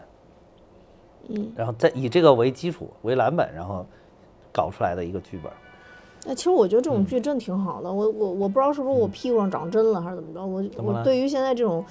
[1.29, 3.87] 嗯，然后再以这个为基础为蓝本，然后
[4.53, 5.53] 搞出来的一个剧本。
[6.27, 11.85] 那其实我觉得这嗯种剧真挺好的，我我我不知道是不是我屁股上长针了还是怎么着，我我对于现在这种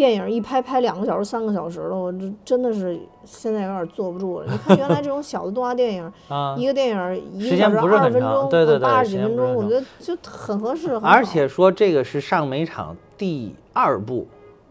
[0.00, 4.46] 电影一拍拍两个小时、三个小时了，我这真的是现在有点坐不住了。
[4.50, 10.94] 你看原来这种小的动画电影， 啊一个电影一时个小时间不是很二十分钟，长对对对八十几分钟，我觉得就很合适。
[11.02, 14.26] 而且说这个是上美场第二部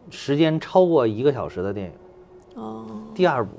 [0.09, 3.51] 时间超过一个小时的电影，哦，第二部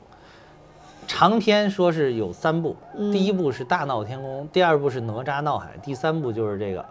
[1.06, 6.84] 长篇说是有三部，嗯第一部是《大闹天宫》，第二部是《哪吒闹海》，第三部就是这个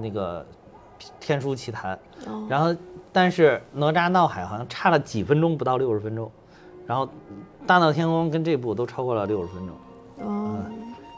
[0.00, 0.40] 那个
[1.20, 1.94] 《天书奇谭》。
[2.26, 2.74] 哦然后，
[3.20, 6.30] 但是哪吒闹海好像差了几分钟，不到六十分钟，
[6.86, 7.08] 然后
[7.66, 9.76] 大闹天宫跟这部都超过了六十分钟，
[10.24, 10.56] 哦，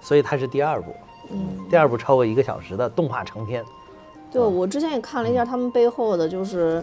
[0.00, 0.94] 所以它是第二部。
[1.30, 1.38] 嗯，
[1.68, 3.62] 第二部超过一个小时的动画长片。
[4.32, 6.82] 对，我之前也看了一下他们背后的，就是，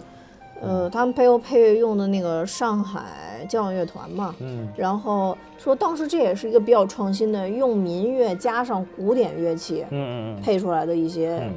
[0.62, 11.54] 呃，他们背后配乐用的那个上海交响乐团嘛，嗯然后说当时这也是一个比较创新的，用民乐加上古典乐器嗯嗯嗯配出来的一些、嗯。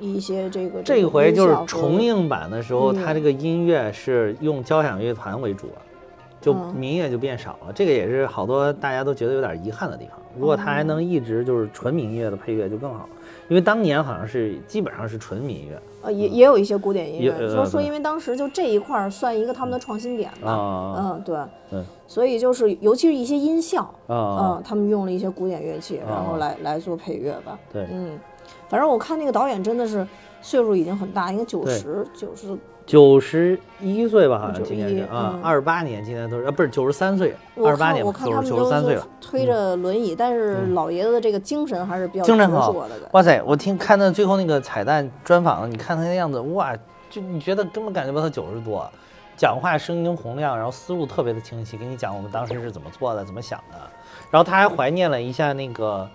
[0.00, 5.82] 一些这个这回就是重重映版的时候，它这个音乐是用交响乐团为主了，
[6.40, 6.74] 就嗯。
[6.74, 7.72] 民乐就变少了。
[7.74, 10.18] 这个也是好多大家都觉得有点遗憾的地方。
[10.36, 13.08] 如果它还能一直就是纯民乐的配乐就更好了，
[13.48, 15.80] 因为当年好像是基本上是纯民乐。
[16.02, 20.50] 呃，也也有一些古典音乐，说说因为当时就这一块儿算一个他们的创新点吧。
[20.50, 21.38] 啊嗯，对，
[21.70, 24.58] 对所以就是尤其是一些音效，啊。
[24.58, 26.38] 嗯，他们用了一些古典乐器，然后啊。
[26.38, 27.56] 来来做配乐吧。
[27.72, 27.86] 对。
[27.92, 28.18] 嗯，
[28.68, 30.06] 反正我看那个导演真的是
[30.40, 32.56] 岁数已经很大，应该九对十九十。
[32.86, 39.08] 九十一岁吧，好像今年是啊二十八年今年都是啊，不是九十三岁，二十八年，九十九十三岁了。
[39.22, 43.08] 推着轮椅，但是老爷子的这个精神还是比较精神好矍铄的。
[43.12, 43.42] 哇塞！
[43.46, 46.76] 我听看到最后那个彩蛋专访，你看他那样子，哇，
[47.08, 48.86] 就你觉得根本感觉不到他九十多，
[49.34, 53.78] 讲话声音洪亮，然后思路特别的清晰，给你讲我们当时是怎么做的，怎么想的。
[54.30, 56.06] 然后他还怀念了一下那个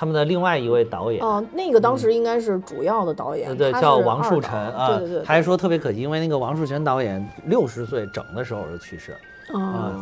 [0.00, 4.48] 他们的另外一位导演，哦，那个当时应该是主要的导演，呃对，他叫王树是二导。
[4.48, 4.88] 晨啊。
[4.88, 9.14] 对对对，他还说特别可惜，因为那个王树晨导演六十岁整的时候就去世，
[9.52, 9.60] 哦。
[9.60, 9.92] 啊，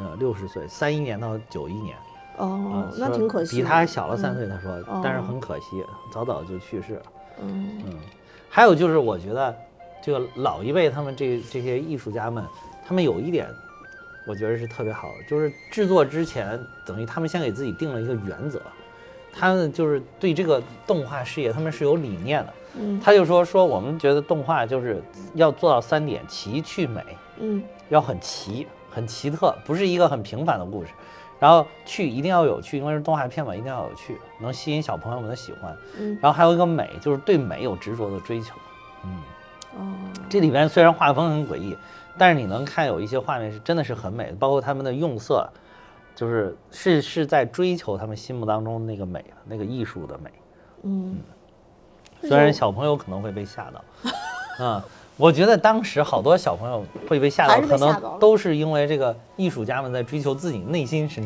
[0.00, 1.96] 呃，六十岁，三一年到九一年。
[2.36, 4.50] 哦啊，，那挺可惜，比他还小了三岁，嗯。
[4.50, 5.00] 他说，哦。
[5.02, 5.82] 但是很可惜，
[6.12, 7.02] 早早就去世了。
[7.40, 7.80] 嗯。
[7.86, 7.94] 嗯，
[8.50, 9.56] 还有就是，我觉得
[10.02, 12.44] 这个老一辈他们这这些艺术家们，
[12.86, 13.48] 他们有一点，
[14.26, 18.60] 我觉得是特别好的，就是制作之前，等于他们先给自己定了一个原则，
[19.38, 22.52] 他们就是对这个动画事业，他们是有理念的。
[22.80, 25.02] 嗯他就说说我们觉得动画就是
[25.34, 27.02] 要做到三点：奇趣美，
[27.38, 30.90] 嗯要很奇、很奇特，不是一个很平凡的故事。
[31.40, 35.76] 然后趣一定要有趣，因为是动画片嘛，一定要有趣，能吸引小朋友们的喜欢。
[35.98, 38.54] 嗯然后还有一个美，就是对美有执着的追求。
[39.04, 39.22] 嗯，
[39.78, 39.94] 哦
[40.28, 41.76] 这里边虽然画风很诡异，
[42.18, 45.48] 但是你能看有一些画面是真的是很美的，包括他们的用色，
[46.18, 50.28] 就是是是在追求他们心目当中那个美，那个艺术的美。
[50.82, 51.16] 嗯，
[52.22, 54.84] 虽然小朋友可能会被吓到，啊、
[55.16, 61.22] 我觉得当时好多小朋友会被吓到，可能都是因为这个艺术家们在追求自己内心深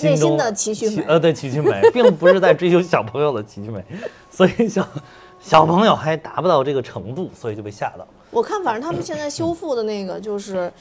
[0.00, 3.84] 内心的奇趣美呃，对奇趣美，并不是在追求小朋友的奇趣美，
[4.30, 4.86] 所以小
[5.40, 8.06] 小朋友还达不到这个程度，所以就被吓到。
[8.30, 10.72] 我看反正他们现在修复的那个就是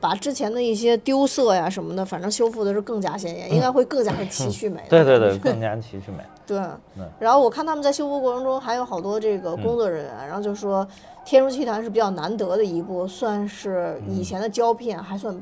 [0.00, 4.82] 把之前的一些丢色呀什么的，反正修复的是更加鲜艳，应该会更加的奇趣美。
[4.88, 6.24] 对对对，更加奇趣美。
[6.46, 6.58] 对
[6.96, 10.84] 嗯，然后我看他们在修复过程中还有好多这个工作人员，然后就说
[11.24, 15.36] 《天书奇谭》是比较难得的一部，算是以前的胶片还算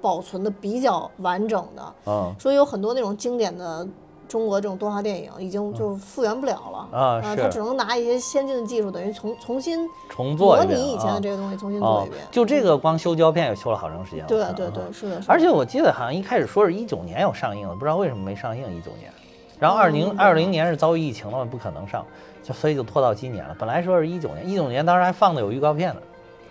[0.00, 3.86] 保存的比较完整的，嗯说有很多那种经典的。
[4.28, 14.28] 中国这种动画电影已经就复原不了了啊是呃它只能拿一些先进的技术，等于重重新重做模一遍拟以前的啊这个东西，重新做哦一遍。，就这个光修胶片也修了好长时间了。
[14.28, 15.22] 对对对，是的。
[15.26, 19.10] 而且我记得好像一开始说是一九年要上映的，不知道为什么没上映一九年。
[19.58, 22.04] 然后二零二零年是遭遇疫情了嘛，不可能上，
[22.44, 23.56] 就所以就拖到今年了。
[23.58, 26.00] 本来说是一九年，一九年当时还放的有预告片呢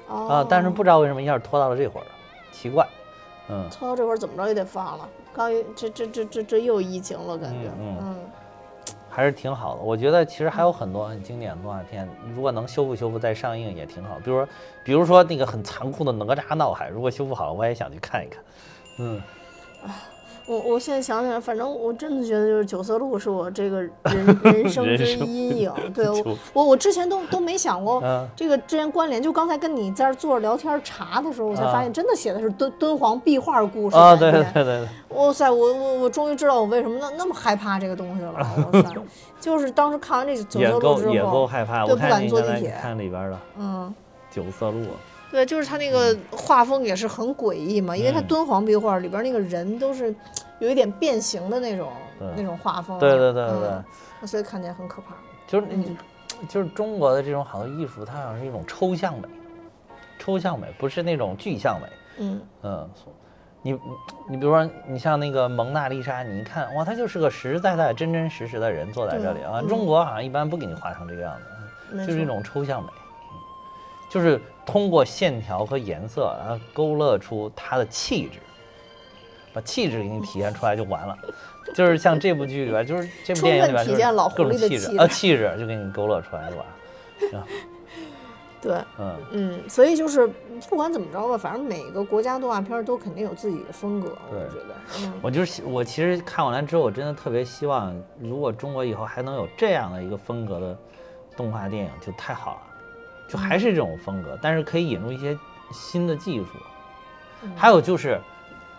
[0.10, 2.04] 哦啊，但是不知道为什么一下拖到了这会儿，
[2.52, 2.86] 奇怪。
[3.50, 5.08] 嗯，拖到这会儿怎么着也得放了。
[5.38, 8.16] 刚一这这这这这又疫情了，感觉嗯嗯
[9.08, 9.82] 还是挺好的。
[9.82, 14.18] 我觉得其实还有很多很经典的动画片，如果能修复修复再上映也挺好。
[14.24, 14.50] 比如说，
[14.84, 18.44] 比如说那个很残酷的哪吒闹海，如果修复好了，我也想去看一看。
[19.00, 19.22] 嗯，
[20.48, 25.72] 我我现在想起来，反正我真的觉得就是九色鹿是我这个 人人生之阴影。
[25.94, 38.32] 对我我我之前都都没想过嗯这个之间关联，就刚才跟你在这儿坐着聊天查的时候，我才发现真的写的是敦敦煌壁画故事对对对对，哇塞，我我我终于知道我为什么那那么害怕这个东西了。
[38.32, 38.96] 哇塞，
[39.42, 41.86] 就是当时看完这个九色鹿之后也够后，害怕。
[41.86, 43.94] 对不我看你刚才敢坐地铁看里边的嗯。
[44.30, 44.86] 九色鹿，
[45.30, 48.28] 对，就是他那个画风也是很诡异嘛，因为他嗯。
[48.28, 50.14] 敦煌壁画里边那个人都是
[50.60, 52.28] 有一点变形的那种对。
[52.38, 53.70] 那种画风啊，对对对对对。
[54.22, 55.16] 嗯，所以看起来很可怕。
[55.46, 55.96] 就是你
[56.48, 59.28] 就是中国的这种好多艺术，它好像是一种抽象美，
[60.18, 61.88] 抽象美不是那种具象美。
[62.20, 62.90] 嗯，嗯，
[63.62, 63.80] 你
[64.30, 69.62] 你比如说，你像那个蒙娜丽莎，你一看哇，她就是个实实在在、真真实实的人坐在这里啊。
[69.62, 71.36] 中国好像一般不给你画成这个样
[71.92, 73.07] 子，就是一种抽象美，嗯
[74.10, 78.40] 就是通过线条和颜色，然后勾勒出他的气质，
[79.54, 81.18] 把气质给你体现出来就完了。
[81.76, 86.66] 就是像这部剧里边，就是这部电影里边，体现老狐各种狸的气质气啊，气质就给你勾勒出来就完
[87.34, 87.48] 了。
[88.60, 90.28] 对，嗯，嗯，所以就是
[90.68, 100.78] 不管怎么着吧，反正每个国家动画片都肯定有自己的风格，我对觉得，嗯，我就是我其实看完了之后，我真的特别希望，如果中国以后还能有这样的一个风格的
[101.36, 102.62] 动画电影，就太好了。
[103.28, 105.38] 就还是这种风格，但是可以引入一些
[105.72, 106.48] 新的技术。
[107.56, 108.20] 还有就是，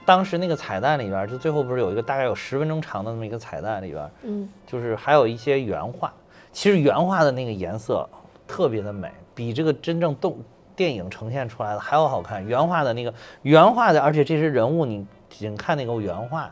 [0.04, 6.12] 当时那个彩蛋里边，就最后不是有一个大概有十分钟长的那么一个彩蛋里边，嗯，就是还有一些原画。
[6.50, 8.08] 其实原画的那个颜色
[8.46, 10.38] 特别的美，比这个真正动
[10.74, 12.44] 电影呈现出来的还要好看。
[12.44, 16.50] 原画的那个原画的，而且这些人物你仅看那个原画，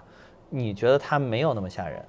[0.50, 2.04] 你觉得它没有那么吓人，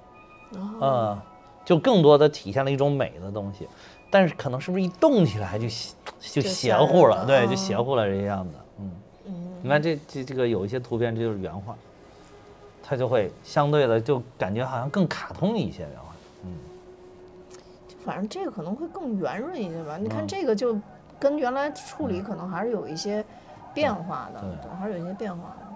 [0.80, 1.18] 嗯，
[1.64, 3.66] 就更多的体现了一种美的东西，
[4.10, 8.90] 但是可能是不是一动起来就邪就就邪乎了，对，就嗯邪乎了这个样子，嗯。
[9.62, 11.74] 你看这这这个有一些图片，这就是原画，
[12.82, 16.04] 它就会相对的就感觉好像更卡通一些原画。
[17.88, 19.98] 就反正这个可能会更圆润一些吧。
[19.98, 20.78] 你看嗯这个就
[21.18, 23.24] 跟原来处理可能还是有一些
[23.74, 25.67] 变化的，对对，还是有一些变化的。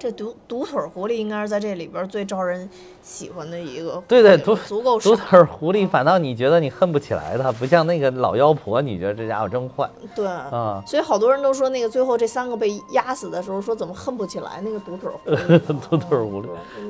[0.00, 2.66] 嗯这独独腿狐狸应该是在这里边最招人
[3.02, 10.26] 喜欢的一个对对独足够独腿狐狸反倒你觉得你恨不起来它，不像那个老妖婆，你觉得这家伙真坏对。
[10.26, 10.82] 啊。
[10.86, 15.58] 所以好多人都说，那个最后这三个被压死的时候，说怎么恨不起来那个独腿狐狸
[15.90, 16.46] 独腿狐狸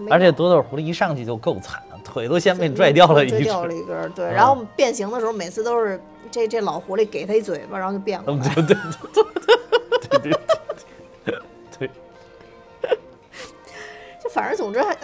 [0.09, 3.43] 而且独腿狐狸一上去就够惨了，腿都先被拽掉了一根。
[3.43, 4.27] 拽掉了一根，对。
[4.27, 6.01] 嗯然后变形的时候，每次都是
[6.31, 8.55] 这这老狐狸给他一嘴巴，然后就变过嗯，来。
[8.55, 9.25] 对对对
[10.01, 10.39] 对对对
[14.33, 14.97] 反正总之还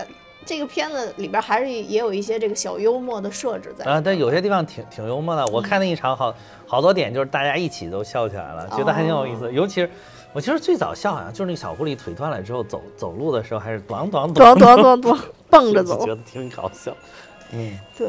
[0.44, 3.84] 这个片子里边还是也有一些这个小幽默的设置在。
[3.84, 5.44] 啊，但有些地方挺挺幽默的。
[5.48, 6.32] 我看那一场好
[6.66, 9.52] 好多点就是大家一起都笑起来了，觉得还挺有意思。
[9.52, 9.90] 尤其是
[10.32, 15.18] 我其实最早笑好像就是那个小狐狸腿断了之后走走路的时候还是咣咣咚咚咚咚
[15.50, 16.96] 蹦着走就觉，得挺搞笑。
[17.52, 18.06] 嗯，对，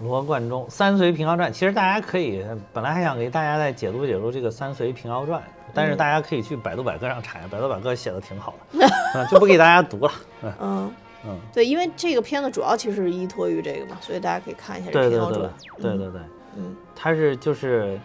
[0.00, 5.40] 罗贯中《三隋平遥传》，其实大家可以，本来还想给大家再解读解读这个《三隋平遥传》，
[5.74, 10.12] 但是大家可以去百度百科上查，百度百科写的挺好的，嗯， 就不给大家读了。
[10.42, 10.94] 嗯嗯
[11.26, 15.82] 嗯，对，因为这个片子主要其实是依托于这个嘛，所以大家可以看一下这对对对个平遥传。
[15.82, 16.20] 对对对，
[16.56, 18.00] 嗯它是就是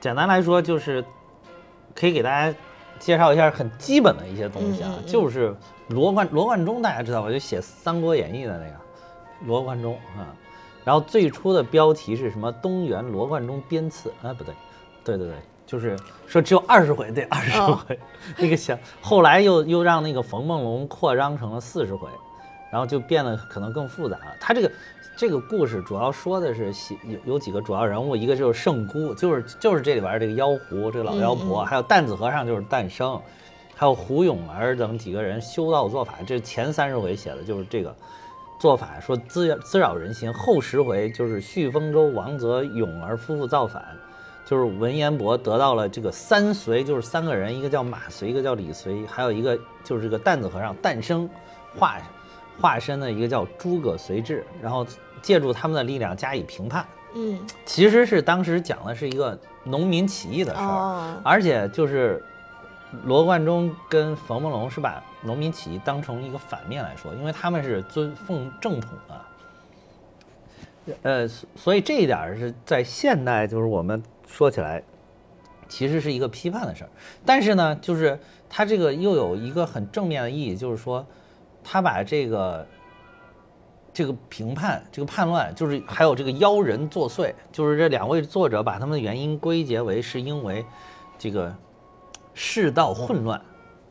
[0.00, 1.04] 简单来说就是
[1.94, 2.52] 可以给大家
[2.98, 5.54] 介绍一下很基本的一些东西啊，嗯嗯嗯就是
[5.86, 7.30] 罗贯罗贯中大家知道吧？
[7.30, 8.74] 就写《三国演义》的那个
[9.46, 10.34] 罗贯中啊。
[10.84, 12.50] 然后最初的标题是什么？
[12.50, 14.32] 东原罗贯中编次啊？
[14.32, 14.54] 不对，
[15.04, 17.98] 对对对，就是说只有二十回，对二十哦回。
[18.38, 22.08] 那个想后来又又让那个冯梦龙扩张成了四十回，
[22.70, 24.36] 然后就变得可能更复杂了。
[24.40, 24.70] 他这个
[25.16, 33.20] 这个故事主要说的是喜有有几个主要人物，一个就是圣姑，就是就是这里边这个妖狐，这个老妖婆，嗯嗯还有担子和尚就是诞生，
[33.74, 36.14] 还有胡永儿等几个人修道做法。
[36.26, 37.94] 这前三十回写的就是这个
[38.58, 40.32] 做法，说滋滋扰人心。
[40.32, 43.84] 后十回就是旭丰州王泽勇儿夫妇造反。
[44.44, 51.28] 就是文彦博得到了这个三隋，就是三个人，一个叫马隋，一个叫李隋，还有一个就是这个担子和尚诞生
[51.76, 51.98] 化
[52.58, 54.86] 化身的一个叫诸葛随志，然后
[55.20, 56.82] 借助他们的力量加以评判。
[57.14, 62.24] 嗯其实是当时讲的是一个农民起义的事儿，哦而且就是
[63.04, 69.24] 罗贯中跟冯梦龙是把农民起义当成一个反面来说，因为他们是尊奉正统的。
[71.02, 74.82] 呃，所以这一点是在现代，就是我们说起来，
[75.68, 76.90] 其实是一个批判的事儿。
[77.26, 78.18] 但是呢，就是
[78.48, 81.04] 他这个又有一个很正面的意义，就是说，
[81.62, 82.66] 他把这个
[83.92, 90.64] 这个评判、这个叛乱，就是还有这个妖人作祟，就是这两位作者把他们的原因归结为是因为
[91.18, 91.54] 这个
[92.40, 93.40] 世道混乱，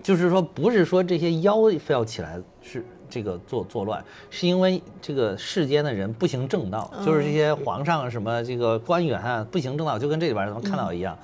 [0.01, 11.17] 就是说不是说这些妖非要起来是这个作作乱，是因为这个世间的人不行正道，就是这些皇上什么这个官员啊不行正道，就跟这里边咱们看到一样，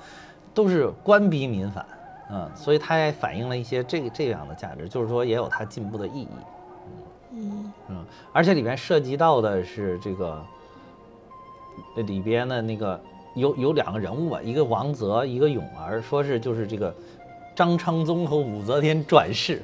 [0.52, 1.86] 都是官逼民反，
[2.30, 6.28] 嗯，所以它也反映了一些这这样的价值，就是说也有它进步的意义。
[7.32, 8.04] 嗯嗯，
[8.34, 10.44] 而且里边涉及到的是这个
[11.96, 13.00] 呃里边的那个
[13.34, 16.94] 有有两个人物吧，一个王泽，一个永儿，说是就是这个
[17.54, 19.62] 张昌宗和武则天转世。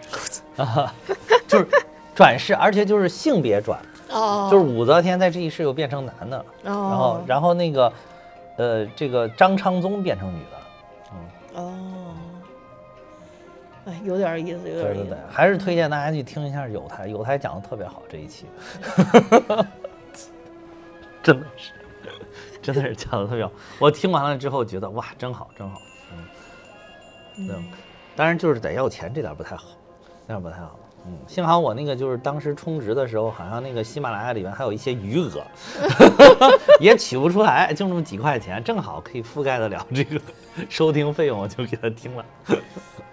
[0.57, 0.95] 啊，
[1.49, 1.66] 就是
[2.14, 3.80] 转世，而且就是性别转，
[4.11, 7.91] 哦，就是武则天在这一世又变成男的了，然后哦然后那个
[8.57, 10.59] 呃这个张昌宗变成女的，
[11.12, 11.16] 嗯。
[11.64, 11.72] 哦，
[13.86, 15.16] 哎，有点意思，有点意思。
[15.30, 18.45] 还是推荐大家去听一下有台，有台讲的特别好这一期，
[21.22, 21.72] 真的是，
[22.61, 23.51] 真的是讲的特别好。
[23.78, 25.80] 我听完了之后觉得哇，真好，真好，
[27.41, 27.57] 嗯，对，
[28.14, 29.68] 当然就是得要钱这点不太好，
[30.26, 30.78] 那点不太好。
[31.07, 35.43] 嗯，幸好我那个就是当时充值的时候，好像那个喜马拉雅里面还有一些余额，
[36.78, 40.20] 也取不出来，就那么几块钱，正好可以覆盖得了这个
[40.68, 42.24] 收听费用，我就给他听了。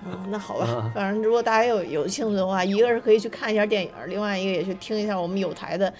[0.03, 5.93] 啊，那好吧，反正如果大家有有兴趣的话，一个是可以去看一下电影，另外一个也去听一下我们有台的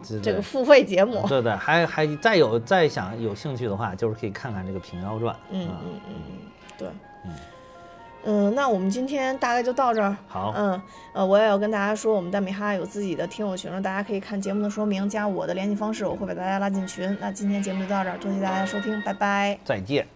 [0.00, 1.26] 这这个付费节目。
[1.28, 5.34] 对对，还还再有再想有兴趣的话，就是可以看看这个《平遥传》。
[5.50, 6.14] 嗯嗯嗯
[6.78, 6.88] 嗯
[7.24, 7.30] 嗯，
[8.24, 10.16] 嗯，那我们今天大概就到这儿。
[10.28, 10.80] 好嗯，
[11.12, 17.16] 呃，我也要跟大家说，我们蛋米哈有自己的听友群了，大家可以看节目的说明，加我的联系方式，我会把大家拉进群。
[17.20, 19.58] 那今天节目就到这儿，多谢大家收听，拜拜。
[19.64, 20.06] 再见。